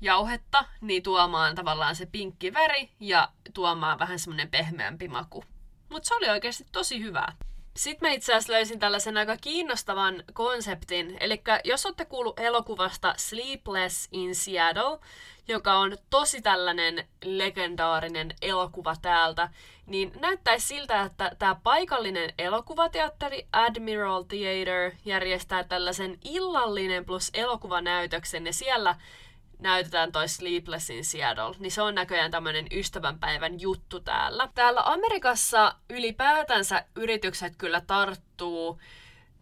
jauhetta, 0.00 0.64
niin 0.80 1.02
tuomaan 1.02 1.54
tavallaan 1.54 1.96
se 1.96 2.06
pinkki 2.06 2.54
väri 2.54 2.90
ja 3.00 3.28
tuomaan 3.54 3.98
vähän 3.98 4.18
semmonen 4.18 4.50
pehmeämpi 4.50 5.08
maku. 5.08 5.44
Mutta 5.88 6.08
se 6.08 6.14
oli 6.14 6.28
oikeasti 6.28 6.66
tosi 6.72 7.02
hyvää. 7.02 7.32
Sitten 7.76 8.08
mä 8.08 8.12
itse 8.14 8.32
asiassa 8.32 8.52
löysin 8.52 8.78
tällaisen 8.78 9.16
aika 9.16 9.36
kiinnostavan 9.36 10.24
konseptin. 10.32 11.16
Eli 11.20 11.42
jos 11.64 11.86
olette 11.86 12.04
kuullut 12.04 12.40
elokuvasta 12.40 13.14
Sleepless 13.16 14.08
in 14.12 14.34
Seattle, 14.34 14.98
joka 15.48 15.74
on 15.74 15.96
tosi 16.10 16.42
tällainen 16.42 17.08
legendaarinen 17.24 18.34
elokuva 18.42 18.96
täältä, 19.02 19.48
niin 19.86 20.12
näyttäisi 20.20 20.66
siltä, 20.66 21.02
että 21.02 21.32
tämä 21.38 21.56
paikallinen 21.62 22.34
elokuvateatteri 22.38 23.46
Admiral 23.52 24.22
Theater 24.22 24.92
järjestää 25.04 25.64
tällaisen 25.64 26.18
illallinen 26.24 27.04
plus 27.04 27.30
elokuvanäytöksen, 27.34 28.46
ja 28.46 28.52
siellä 28.52 28.96
näytetään 29.60 30.12
toi 30.12 30.28
Sleepless 30.28 30.90
in 30.90 31.04
Seattle, 31.04 31.54
niin 31.58 31.72
se 31.72 31.82
on 31.82 31.94
näköjään 31.94 32.30
tämmöinen 32.30 32.66
ystävänpäivän 32.72 33.60
juttu 33.60 34.00
täällä. 34.00 34.48
Täällä 34.54 34.82
Amerikassa 34.84 35.74
ylipäätänsä 35.90 36.84
yritykset 36.96 37.56
kyllä 37.56 37.80
tarttuu 37.80 38.80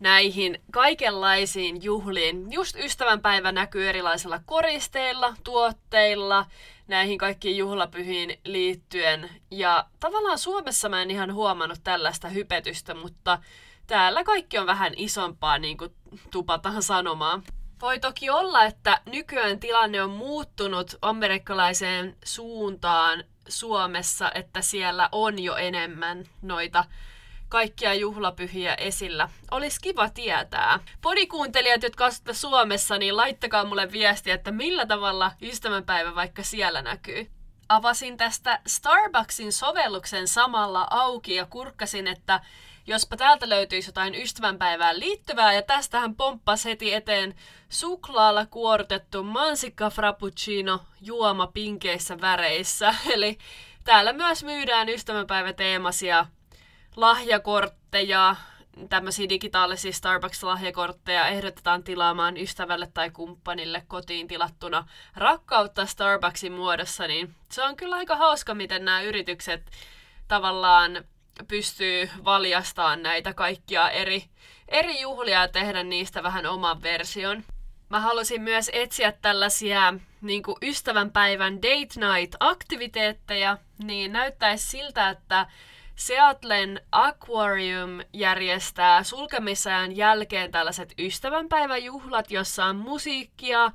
näihin 0.01 0.63
kaikenlaisiin 0.73 1.83
juhliin. 1.83 2.53
Just 2.53 2.77
ystävänpäivä 2.77 3.53
näkyy 3.53 3.89
erilaisilla 3.89 4.41
koristeilla, 4.47 5.35
tuotteilla, 5.45 6.47
näihin 6.89 7.19
kaikkiin 7.19 7.57
juhlapyhiin 7.57 8.41
liittyen. 8.45 9.31
Ja 9.51 9.87
tavallaan 10.01 10.39
Suomessa 10.39 10.89
mä 10.89 11.03
en 11.03 11.11
ihan 11.11 11.35
huomannut 11.35 11.79
tällaista 11.85 12.29
hypetystä, 12.29 12.95
mutta 12.95 13.39
täällä 13.87 14.25
kaikki 14.25 14.59
on 14.59 14.67
vähän 14.67 14.93
isompaa, 14.97 15.59
niin 15.59 15.77
kuin 15.77 15.95
tupataan 16.31 16.83
sanomaan. 16.83 17.43
Voi 17.81 18.01
toki 18.01 18.31
olla, 18.31 18.65
että 18.65 19.01
nykyään 19.07 19.61
tilanne 19.61 20.03
on 20.03 20.11
muuttunut 20.11 20.95
amerikkalaiseen 21.03 22.17
suuntaan 22.25 23.25
Suomessa, 23.49 24.33
että 24.35 24.63
siellä 24.63 25.09
on 25.13 25.39
jo 25.39 25.57
enemmän 25.57 26.25
noita 26.43 26.85
kaikkia 27.49 27.95
juhlapyhiä 27.95 28.75
esillä. 28.75 29.29
Olisi 29.51 29.81
kiva 29.81 30.11
tietää. 30.11 30.79
Podikuuntelijat, 31.01 31.83
jotka 31.83 32.07
asutte 32.07 32.35
Suomessa, 32.35 32.99
niin 32.99 33.17
laittakaa 33.17 33.65
mulle 33.65 33.93
viestiä, 33.93 34.35
että 34.35 34.51
millä 34.51 34.87
tavalla 34.87 35.33
ystävänpäivä 35.43 36.15
vaikka 36.15 36.43
siellä 36.43 36.83
näkyy. 36.83 37.31
Avasin 37.69 38.17
tästä 38.17 38.61
Starbucksin 38.67 39.53
sovelluksen 39.53 40.29
samalla 40.29 40.87
auki 40.91 41.35
ja 41.35 41.47
kurkkasin, 41.47 42.07
että 42.07 42.41
jospa 42.89 43.17
täältä 43.17 43.49
löytyisi 43.49 43.89
jotain 43.89 44.15
ystävänpäivään 44.15 45.01
liittyvää, 45.01 45.53
ja 45.53 45.63
tästähän 45.63 46.17
pomppasi 46.17 46.69
heti 46.69 46.95
eteen 46.95 47.35
suklaalla 47.69 48.47
kuortettu 48.47 49.23
mansikka 49.23 49.91
frappuccino 49.91 50.81
juoma 51.01 51.47
pinkeissä 51.47 52.21
väreissä. 52.21 52.95
Eli 53.15 53.39
täällä 53.85 54.13
myös 54.13 54.45
myydään 54.45 54.89
ystävänpäiväteemaisia 54.89 56.27
lahjakortteja, 56.97 58.37
tämmöisiä 58.89 59.29
digitaalisia 59.29 59.93
Starbucks-lahjakortteja 59.93 61.27
ehdotetaan 61.29 61.85
tilaamaan 61.85 62.37
ystävälle 62.37 62.89
tai 62.95 63.11
kumppanille 63.11 63.83
kotiin 63.89 64.29
tilattuna 64.29 64.89
rakkautta 65.17 65.87
Starbucksin 65.87 66.53
muodossa, 66.53 67.07
niin 67.07 67.35
se 67.53 67.63
on 67.63 67.77
kyllä 67.77 67.97
aika 67.97 68.17
hauska, 68.17 68.55
miten 68.55 68.85
nämä 68.85 69.03
yritykset 69.03 69.71
tavallaan 70.29 71.05
pystyy 71.49 72.11
valjastamaan 72.25 73.03
näitä 73.03 73.35
kaikkia 73.35 73.91
eri, 73.91 74.25
eri 74.69 75.01
juhlia 75.01 75.41
ja 75.41 75.49
tehdä 75.49 75.83
niistä 75.83 76.23
vähän 76.23 76.47
oman 76.47 76.83
version. 76.83 77.45
Mä 77.89 78.01
halusin 78.01 78.43
myös 78.43 78.71
etsiä 78.73 79.13
tällaisia 79.13 79.95
niin 80.21 80.43
ystävänpäivän 80.63 81.57
date 81.57 82.01
night-aktiviteetteja, 82.01 83.59
niin 83.85 84.13
näyttäisi 84.13 84.69
siltä, 84.69 85.11
että 85.11 85.47
Seattlen 85.99 86.81
Aquarium 86.93 88.01
järjestää 88.13 89.03
sulkemisajan 89.03 89.97
jälkeen 89.97 90.51
tällaiset 90.51 90.95
ystävänpäiväjuhlat, 90.99 92.31
jossa 92.31 92.65
on 92.65 92.77
musiikkia, 92.77 93.73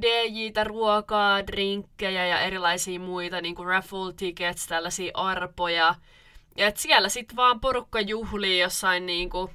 DJtä, 0.00 0.64
ruokaa, 0.64 1.46
drinkkejä 1.46 2.26
ja 2.26 2.40
erilaisia 2.40 3.00
muita, 3.00 3.40
niin 3.40 3.54
kuin 3.54 3.68
raffle 3.68 4.12
tickets, 4.16 4.66
tällaisia 4.66 5.10
arpoja. 5.14 5.94
Ja 6.56 6.66
et 6.66 6.76
siellä 6.76 7.08
sitten 7.08 7.36
vaan 7.36 7.60
porukka 7.60 8.00
juhlii 8.00 8.60
jossain 8.60 9.06
niin 9.06 9.30
kuin 9.30 9.50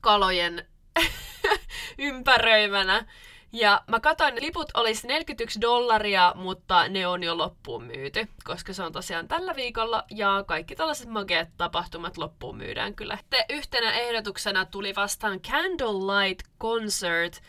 kalojen 0.00 0.66
ympäröimänä. 1.98 3.06
Ja 3.52 3.82
mä 3.86 4.00
katsoin, 4.00 4.34
liput 4.40 4.70
olisi 4.74 5.06
41 5.06 5.60
dollaria, 5.60 6.32
mutta 6.36 6.88
ne 6.88 7.06
on 7.06 7.22
jo 7.22 7.38
loppuun 7.38 7.84
myyty, 7.84 8.28
koska 8.44 8.72
se 8.72 8.82
on 8.82 8.92
tosiaan 8.92 9.28
tällä 9.28 9.56
viikolla 9.56 10.04
ja 10.10 10.44
kaikki 10.46 10.76
tällaiset 10.76 11.08
mageet 11.08 11.48
tapahtumat 11.56 12.16
loppuun 12.16 12.56
myydään 12.56 12.94
kyllä. 12.94 13.18
Te 13.30 13.44
yhtenä 13.50 13.92
ehdotuksena 13.92 14.64
tuli 14.64 14.94
vastaan 14.94 15.40
Candlelight 15.40 16.46
Concert, 16.60 17.42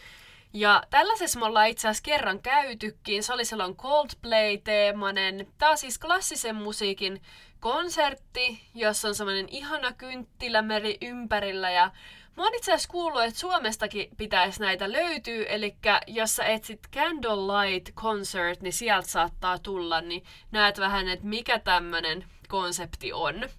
ja 0.56 0.84
tällaisessa 0.90 1.40
me 1.40 1.46
ollaan 1.46 1.68
itse 1.68 1.88
asiassa 1.88 2.04
kerran 2.04 2.42
käytykin. 2.42 3.24
Se 3.24 3.34
oli 3.34 3.46
silloin 3.46 3.76
Coldplay-teemainen. 3.76 5.48
Tämä 5.58 5.72
on 5.72 5.78
siis 5.78 6.00
klassisen 6.00 6.56
musiikin 6.56 7.22
konsertti, 7.66 8.62
jossa 8.74 9.08
on 9.08 9.16
semmoinen 9.16 9.50
ihana 9.50 9.94
kynttilämeri 9.94 10.98
ympärillä 11.02 11.72
ja 11.72 11.92
Mä 12.38 12.44
oon 12.44 12.56
itse 12.56 12.72
asiassa 12.72 12.90
kuullut, 12.90 13.24
että 13.24 13.40
Suomestakin 13.40 14.10
pitäisi 14.18 14.60
näitä 14.60 14.92
löytyä, 14.92 15.46
eli 15.46 15.76
jos 16.08 16.36
sä 16.36 16.44
etsit 16.44 16.80
Candlelight 16.96 17.96
Concert, 17.96 18.62
niin 18.62 18.74
sieltä 18.74 19.08
saattaa 19.08 19.60
tulla, 19.60 20.02
niin 20.02 20.24
näet 20.52 20.80
vähän, 20.80 21.08
että 21.10 21.26
mikä 21.26 21.60
tämmönen 21.60 22.26
konsepti 22.48 23.14
on. 23.14 23.50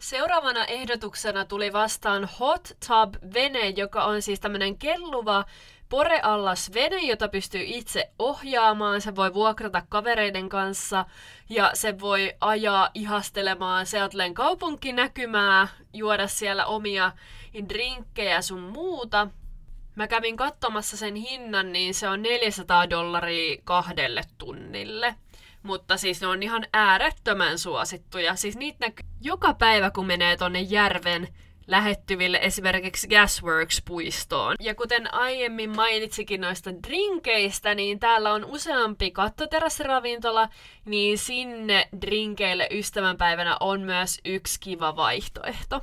Seuraavana 0.00 0.64
ehdotuksena 0.64 1.44
tuli 1.44 1.72
vastaan 1.72 2.28
Hot 2.40 2.68
Tub 2.86 3.34
Vene, 3.34 3.68
joka 3.68 4.04
on 4.04 4.22
siis 4.22 4.40
tämmönen 4.40 4.78
kelluva 4.78 5.44
poreallas 5.92 6.74
vene, 6.74 7.02
jota 7.02 7.28
pystyy 7.28 7.62
itse 7.64 8.10
ohjaamaan. 8.18 9.00
Se 9.00 9.16
voi 9.16 9.34
vuokrata 9.34 9.82
kavereiden 9.88 10.48
kanssa 10.48 11.04
ja 11.48 11.70
se 11.74 12.00
voi 12.00 12.32
ajaa 12.40 12.90
ihastelemaan 12.94 13.86
Seattlen 13.86 14.34
kaupunkinäkymää, 14.34 15.68
juoda 15.92 16.28
siellä 16.28 16.66
omia 16.66 17.12
drinkkejä 17.68 18.42
sun 18.42 18.60
muuta. 18.60 19.28
Mä 19.94 20.06
kävin 20.06 20.36
katsomassa 20.36 20.96
sen 20.96 21.14
hinnan, 21.14 21.72
niin 21.72 21.94
se 21.94 22.08
on 22.08 22.22
400 22.22 22.90
dollaria 22.90 23.60
kahdelle 23.64 24.22
tunnille. 24.38 25.14
Mutta 25.62 25.96
siis 25.96 26.20
ne 26.20 26.26
on 26.26 26.42
ihan 26.42 26.66
äärettömän 26.72 27.58
suosittuja. 27.58 28.36
Siis 28.36 28.56
niitä 28.56 28.86
näkyy 28.86 29.06
joka 29.20 29.54
päivä, 29.54 29.90
kun 29.90 30.06
menee 30.06 30.36
tonne 30.36 30.60
järven 30.60 31.28
lähettyville 31.66 32.38
esimerkiksi 32.42 33.08
Gasworks-puistoon. 33.08 34.54
Ja 34.60 34.74
kuten 34.74 35.14
aiemmin 35.14 35.76
mainitsikin 35.76 36.40
noista 36.40 36.70
drinkeistä, 36.82 37.74
niin 37.74 38.00
täällä 38.00 38.32
on 38.32 38.44
useampi 38.44 39.10
kattoterassiravintola, 39.10 40.48
niin 40.84 41.18
sinne 41.18 41.88
drinkeille 42.00 42.68
ystävänpäivänä 42.70 43.56
on 43.60 43.80
myös 43.80 44.20
yksi 44.24 44.60
kiva 44.60 44.96
vaihtoehto. 44.96 45.80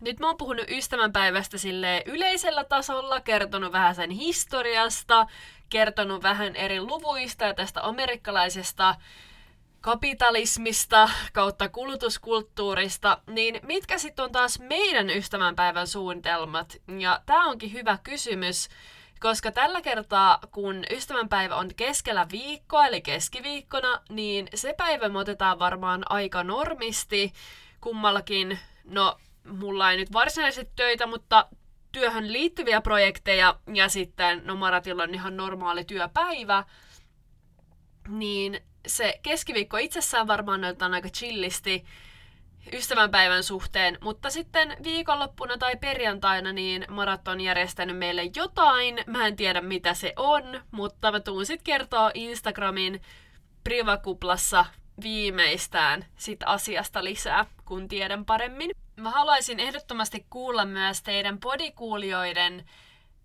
Nyt 0.00 0.20
mä 0.20 0.26
oon 0.26 0.36
puhunut 0.36 0.70
ystävänpäivästä 0.70 1.58
sille 1.58 2.02
yleisellä 2.06 2.64
tasolla, 2.64 3.20
kertonut 3.20 3.72
vähän 3.72 3.94
sen 3.94 4.10
historiasta, 4.10 5.26
kertonut 5.68 6.22
vähän 6.22 6.56
eri 6.56 6.80
luvuista 6.80 7.44
ja 7.44 7.54
tästä 7.54 7.86
amerikkalaisesta 7.86 8.94
kapitalismista 9.86 11.10
kautta 11.32 11.68
kulutuskulttuurista, 11.68 13.18
niin 13.26 13.60
mitkä 13.62 13.98
sitten 13.98 14.24
on 14.24 14.32
taas 14.32 14.58
meidän 14.58 15.10
ystävänpäivän 15.10 15.86
suunnitelmat? 15.86 16.76
Ja 16.98 17.20
tämä 17.26 17.46
onkin 17.46 17.72
hyvä 17.72 17.98
kysymys, 18.02 18.68
koska 19.20 19.52
tällä 19.52 19.80
kertaa, 19.80 20.38
kun 20.50 20.84
ystävänpäivä 20.90 21.56
on 21.56 21.70
keskellä 21.76 22.26
viikkoa, 22.32 22.86
eli 22.86 23.00
keskiviikkona, 23.00 24.00
niin 24.08 24.48
se 24.54 24.74
päivä 24.76 25.08
me 25.08 25.18
otetaan 25.18 25.58
varmaan 25.58 26.02
aika 26.08 26.44
normisti 26.44 27.32
kummallakin. 27.80 28.58
No, 28.84 29.16
mulla 29.44 29.90
ei 29.90 29.96
nyt 29.96 30.12
varsinaisesti 30.12 30.72
töitä, 30.76 31.06
mutta 31.06 31.48
työhön 31.92 32.32
liittyviä 32.32 32.80
projekteja 32.80 33.58
ja 33.74 33.88
sitten, 33.88 34.42
no 34.44 34.56
Maratilla 34.56 35.02
on 35.02 35.14
ihan 35.14 35.36
normaali 35.36 35.84
työpäivä, 35.84 36.64
niin 38.08 38.62
se 38.86 39.20
keskiviikko 39.22 39.76
itsessään 39.76 40.26
varmaan 40.26 40.60
näytetään 40.60 40.94
aika 40.94 41.08
chillisti 41.08 41.84
ystävänpäivän 42.72 43.42
suhteen, 43.42 43.98
mutta 44.00 44.30
sitten 44.30 44.76
viikonloppuna 44.82 45.58
tai 45.58 45.76
perjantaina 45.76 46.52
niin 46.52 46.86
Marat 46.88 47.28
on 47.28 47.40
järjestänyt 47.40 47.98
meille 47.98 48.22
jotain. 48.36 48.98
Mä 49.06 49.26
en 49.26 49.36
tiedä 49.36 49.60
mitä 49.60 49.94
se 49.94 50.12
on, 50.16 50.60
mutta 50.70 51.12
mä 51.12 51.20
tuun 51.20 51.46
sitten 51.46 51.64
kertoa 51.64 52.10
Instagramin 52.14 53.02
privakuplassa 53.64 54.64
viimeistään 55.02 56.04
sit 56.16 56.40
asiasta 56.46 57.04
lisää, 57.04 57.46
kun 57.64 57.88
tiedän 57.88 58.24
paremmin. 58.24 58.70
Mä 58.96 59.10
haluaisin 59.10 59.60
ehdottomasti 59.60 60.26
kuulla 60.30 60.64
myös 60.64 61.02
teidän 61.02 61.38
podikuulijoiden 61.38 62.64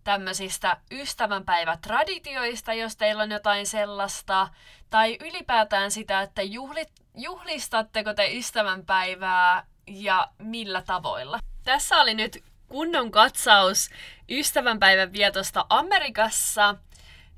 tämmöisistä 0.03 0.77
ystävänpäivätraditioista, 0.91 2.73
jos 2.73 2.97
teillä 2.97 3.23
on 3.23 3.31
jotain 3.31 3.67
sellaista, 3.67 4.47
tai 4.89 5.17
ylipäätään 5.21 5.91
sitä, 5.91 6.21
että 6.21 6.41
juhlit, 6.41 6.89
juhlistatteko 7.15 8.13
te 8.13 8.37
ystävänpäivää 8.37 9.65
ja 9.87 10.27
millä 10.37 10.81
tavoilla. 10.81 11.39
Tässä 11.63 11.97
oli 11.97 12.13
nyt 12.13 12.43
kunnon 12.67 13.11
katsaus 13.11 13.89
ystävänpäivän 14.29 15.13
vietosta 15.13 15.65
Amerikassa, 15.69 16.75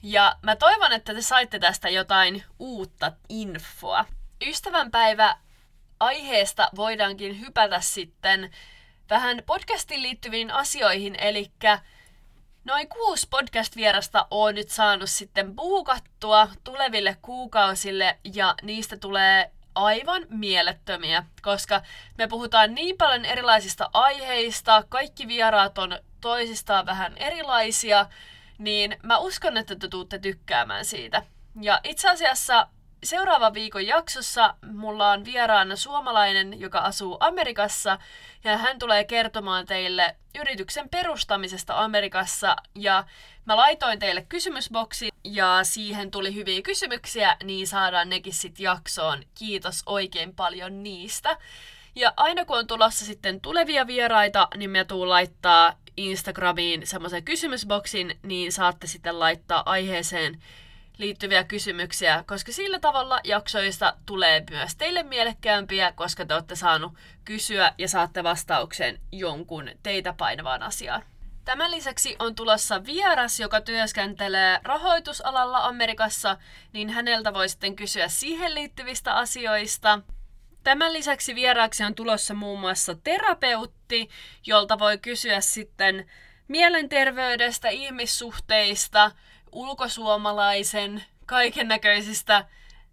ja 0.04 0.36
mä 0.42 0.56
toivon, 0.56 0.92
että 0.92 1.14
te 1.14 1.22
saitte 1.22 1.60
tästä 1.60 1.90
jotain 1.90 2.44
uutta 2.60 3.12
infoa. 3.30 4.06
Ystävänpäivä 4.48 5.38
aiheesta 6.00 6.70
voidaankin 6.76 7.40
hypätä 7.40 7.82
sitten 7.82 8.52
vähän 9.10 9.44
podcastiin 9.46 10.02
liittyviin 10.02 10.52
asioihin, 10.52 11.16
eli 11.20 11.52
Noin 12.66 12.90
kuusi 12.90 13.28
podcast-vierasta 13.30 14.28
on 14.32 14.56
nyt 14.56 14.70
saanut 14.70 15.10
sitten 15.10 15.56
buukattua 15.56 16.48
tuleville 16.64 17.18
kuukausille 17.22 18.20
ja 18.34 18.56
niistä 18.62 18.98
tulee 18.98 19.52
aivan 19.76 20.26
mielettömiä, 20.30 21.24
koska 21.42 21.82
me 22.18 22.28
puhutaan 22.28 22.76
niin 22.76 22.98
paljon 22.98 23.26
erilaisista 23.26 23.90
aiheista, 23.94 24.84
kaikki 24.90 25.28
vieraat 25.28 25.78
on 25.78 26.00
toisistaan 26.22 26.86
vähän 26.86 27.18
erilaisia, 27.18 28.06
niin 28.58 28.98
mä 29.04 29.18
uskon, 29.18 29.58
että 29.58 29.76
te 29.76 29.88
tuutte 29.88 30.20
tykkäämään 30.20 30.86
siitä. 30.86 31.24
Ja 31.62 31.80
itse 31.84 32.10
asiassa 32.10 32.68
seuraavan 33.04 33.54
viikon 33.54 33.88
jaksossa 33.88 34.56
mulla 34.72 35.12
on 35.12 35.26
vieraana 35.26 35.76
suomalainen, 35.76 36.60
joka 36.60 36.80
asuu 36.80 37.18
Amerikassa, 37.20 38.00
ja 38.44 38.58
hän 38.58 38.80
tulee 38.80 39.04
kertomaan 39.04 39.66
teille 39.66 40.16
yrityksen 40.40 40.90
perustamisesta 40.90 41.84
Amerikassa, 41.84 42.56
ja 42.76 43.04
mä 43.46 43.58
laitoin 43.58 44.00
teille 44.00 44.26
kysymysboksi, 44.30 45.10
ja 45.24 45.60
siihen 45.64 46.12
tuli 46.12 46.36
hyviä 46.36 46.62
kysymyksiä, 46.62 47.38
niin 47.44 47.68
saadaan 47.68 48.10
nekin 48.10 48.34
sitten 48.34 48.64
jaksoon. 48.64 49.24
Kiitos 49.36 49.84
oikein 49.86 50.36
paljon 50.36 50.84
niistä. 50.84 51.38
Ja 51.96 52.14
aina 52.18 52.46
kun 52.46 52.58
on 52.58 52.68
tulossa 52.68 53.06
sitten 53.06 53.42
tulevia 53.42 53.88
vieraita, 53.88 54.48
niin 54.58 54.70
me 54.70 54.84
tuun 54.84 55.10
laittaa 55.10 55.74
Instagramiin 55.98 56.88
semmoisen 56.88 57.24
kysymysboksin, 57.24 58.20
niin 58.24 58.52
saatte 58.52 58.88
sitten 58.88 59.20
laittaa 59.20 59.64
aiheeseen 59.66 60.42
liittyviä 61.04 61.44
kysymyksiä, 61.44 62.24
koska 62.28 62.52
sillä 62.52 62.80
tavalla 62.80 63.20
jaksoista 63.24 63.98
tulee 64.06 64.44
myös 64.50 64.76
teille 64.76 65.04
mielekkäämpiä, 65.04 65.92
koska 65.92 66.26
te 66.26 66.34
olette 66.34 66.56
saanut 66.56 66.94
kysyä 67.26 67.74
ja 67.78 67.88
saatte 67.88 68.24
vastauksen 68.24 69.00
jonkun 69.12 69.70
teitä 69.84 70.14
painavaan 70.14 70.64
asiaan. 70.64 71.04
Tämän 71.46 71.72
lisäksi 71.72 72.16
on 72.20 72.36
tulossa 72.36 72.86
vieras, 72.86 73.40
joka 73.40 73.62
työskentelee 73.62 74.60
rahoitusalalla 74.64 75.58
Amerikassa, 75.58 76.38
niin 76.74 76.90
häneltä 76.90 77.34
voi 77.34 77.50
sitten 77.50 77.76
kysyä 77.76 78.08
siihen 78.08 78.56
liittyvistä 78.56 79.14
asioista. 79.14 80.00
Tämän 80.64 80.94
lisäksi 80.94 81.36
vieraaksi 81.36 81.84
on 81.84 81.96
tulossa 81.96 82.34
muun 82.34 82.60
muassa 82.60 82.96
terapeutti, 82.96 84.10
jolta 84.46 84.80
voi 84.80 84.98
kysyä 84.98 85.42
sitten 85.42 86.10
mielenterveydestä, 86.48 87.70
ihmissuhteista, 87.70 89.12
ulkosuomalaisen, 89.54 91.04
kaiken 91.26 91.68
näköisistä 91.68 92.46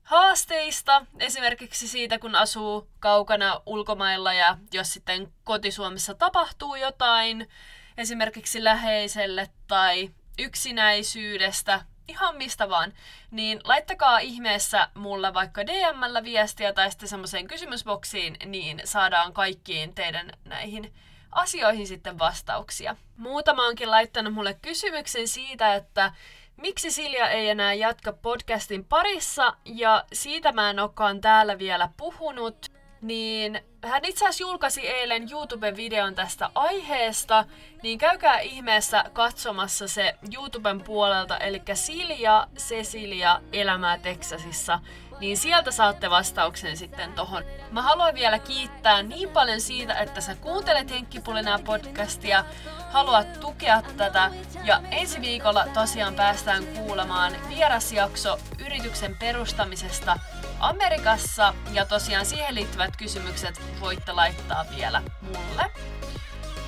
haasteista, 0.03 1.07
esimerkiksi 1.19 1.89
siitä, 1.89 2.19
kun 2.19 2.35
asuu 2.35 2.89
kaukana 3.01 3.61
ulkomailla 3.67 4.33
ja 4.33 4.59
jos 4.73 4.93
sitten 4.93 5.33
kotisuomessa 5.45 6.15
tapahtuu 6.15 6.75
jotain, 6.75 7.49
esimerkiksi 7.97 8.65
läheiselle 8.65 9.49
tai 9.67 10.11
yksinäisyydestä, 10.39 11.85
ihan 12.09 12.37
mistä 12.37 12.69
vaan, 12.69 12.93
niin 13.31 13.61
laittakaa 13.65 14.19
ihmeessä 14.19 14.89
mulle 14.95 15.35
vaikka 15.35 15.67
DMllä 15.67 16.25
viestiä 16.25 16.73
tai 16.73 16.91
sitten 16.91 17.09
semmoiseen 17.09 17.49
kysymysboksiin, 17.49 18.37
niin 18.47 18.81
saadaan 18.85 19.33
kaikkiin 19.33 19.95
teidän 19.95 20.33
näihin 20.45 20.95
asioihin 21.33 21.87
sitten 21.87 22.19
vastauksia. 22.19 22.97
Muutama 23.17 23.67
onkin 23.67 23.91
laittanut 23.91 24.35
mulle 24.35 24.59
kysymyksen 24.63 25.29
siitä, 25.29 25.75
että 25.75 26.13
miksi 26.61 26.91
Silja 26.91 27.31
ei 27.31 27.49
enää 27.49 27.75
jatka 27.75 28.13
podcastin 28.13 28.85
parissa, 28.85 29.57
ja 29.65 30.05
siitä 30.13 30.53
mä 30.53 30.71
en 30.71 30.81
olekaan 30.81 31.21
täällä 31.21 31.59
vielä 31.59 31.89
puhunut, 31.97 32.67
niin 33.03 33.61
hän 33.85 34.05
itse 34.05 34.25
asiassa 34.25 34.45
julkaisi 34.45 34.89
eilen 34.89 35.29
YouTube-videon 35.31 36.15
tästä 36.15 36.51
aiheesta, 36.55 37.45
niin 37.83 37.99
käykää 37.99 38.41
ihmeessä 38.41 39.05
katsomassa 39.13 39.89
se 39.89 40.15
YouTuben 40.35 40.81
puolelta, 40.81 41.39
eli 41.39 41.63
Silja 41.75 42.47
Cecilia 42.57 43.41
Elämää 43.53 43.99
Teksasissa 43.99 44.81
niin 45.21 45.37
sieltä 45.37 45.71
saatte 45.71 46.11
vastauksen 46.11 46.77
sitten 46.77 47.13
tohon. 47.13 47.45
Mä 47.71 47.83
haluan 47.83 48.15
vielä 48.15 48.39
kiittää 48.39 49.03
niin 49.03 49.29
paljon 49.29 49.61
siitä, 49.61 49.95
että 49.95 50.21
sä 50.21 50.35
kuuntelet 50.35 50.91
Jenkkipulinaa 50.91 51.59
podcastia, 51.59 52.45
haluat 52.91 53.41
tukea 53.41 53.83
tätä 53.97 54.31
ja 54.65 54.83
ensi 54.91 55.21
viikolla 55.21 55.67
tosiaan 55.75 56.15
päästään 56.15 56.67
kuulemaan 56.67 57.33
vierasjakso 57.49 58.39
yrityksen 58.59 59.17
perustamisesta 59.19 60.19
Amerikassa 60.61 61.55
ja 61.73 61.85
tosiaan 61.85 62.27
siihen 62.27 62.55
liittyvät 62.55 62.97
kysymykset 62.97 63.61
voitte 63.81 64.13
laittaa 64.13 64.65
vielä 64.77 65.03
mulle. 65.21 65.71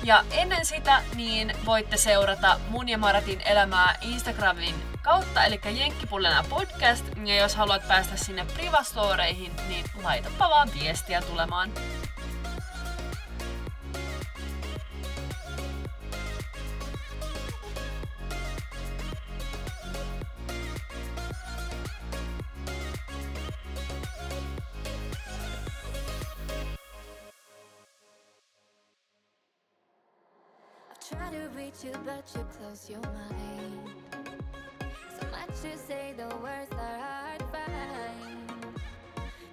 Ja 0.03 0.23
ennen 0.31 0.65
sitä 0.65 1.01
niin 1.15 1.53
voitte 1.65 1.97
seurata 1.97 2.59
mun 2.69 2.89
ja 2.89 2.97
Maratin 2.97 3.41
elämää 3.45 3.97
Instagramin 4.01 4.92
kautta, 5.03 5.43
eli 5.43 5.59
Jenkkipullena 5.79 6.43
podcast. 6.49 7.05
Ja 7.25 7.35
jos 7.35 7.55
haluat 7.55 7.87
päästä 7.87 8.17
sinne 8.17 8.45
privastoreihin, 8.53 9.51
niin 9.67 9.85
laitapa 10.03 10.49
vaan 10.49 10.69
viestiä 10.79 11.21
tulemaan. 11.21 11.71
Try 31.09 31.29
to 31.31 31.55
reach 31.55 31.85
you, 31.85 31.93
but 32.05 32.35
you 32.35 32.45
close 32.57 32.89
your 32.89 33.01
mind. 33.01 33.92
To 35.63 35.77
say 35.77 36.13
the 36.17 36.27
words 36.43 36.73
are 36.73 36.99
hard 36.99 37.41
find. 37.53 38.51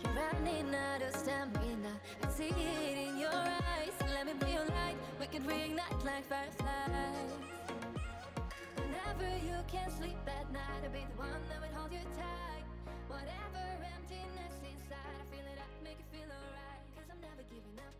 You're 0.02 0.12
running 0.12 0.74
out 0.74 1.02
of 1.02 1.14
stamina. 1.14 1.94
I 2.24 2.28
see 2.28 2.50
it 2.50 2.98
in 3.08 3.16
your 3.16 3.30
eyes. 3.30 3.94
Let 4.12 4.26
me 4.26 4.32
be 4.44 4.50
your 4.50 4.64
light. 4.64 4.96
We 5.20 5.26
can 5.28 5.44
reignite 5.44 6.04
like 6.04 6.26
fireflies. 6.26 7.30
Whenever 8.74 9.28
you 9.46 9.54
can't 9.70 9.92
sleep 9.92 10.18
at 10.26 10.52
night, 10.52 10.82
I'll 10.82 10.90
be 10.90 11.06
the 11.06 11.16
one 11.16 11.30
that 11.48 11.60
would 11.60 11.70
hold 11.78 11.92
you 11.92 12.02
tight. 12.18 12.66
Whatever 13.06 13.62
emptiness 13.94 14.58
inside, 14.66 15.14
I 15.14 15.24
feel 15.30 15.46
it. 15.46 15.58
up, 15.62 15.70
make 15.84 15.98
you 16.02 16.08
feel 16.10 16.26
alright. 16.26 16.82
Cause 16.96 17.06
I'm 17.06 17.20
never 17.20 17.46
giving 17.46 17.78
up. 17.86 17.99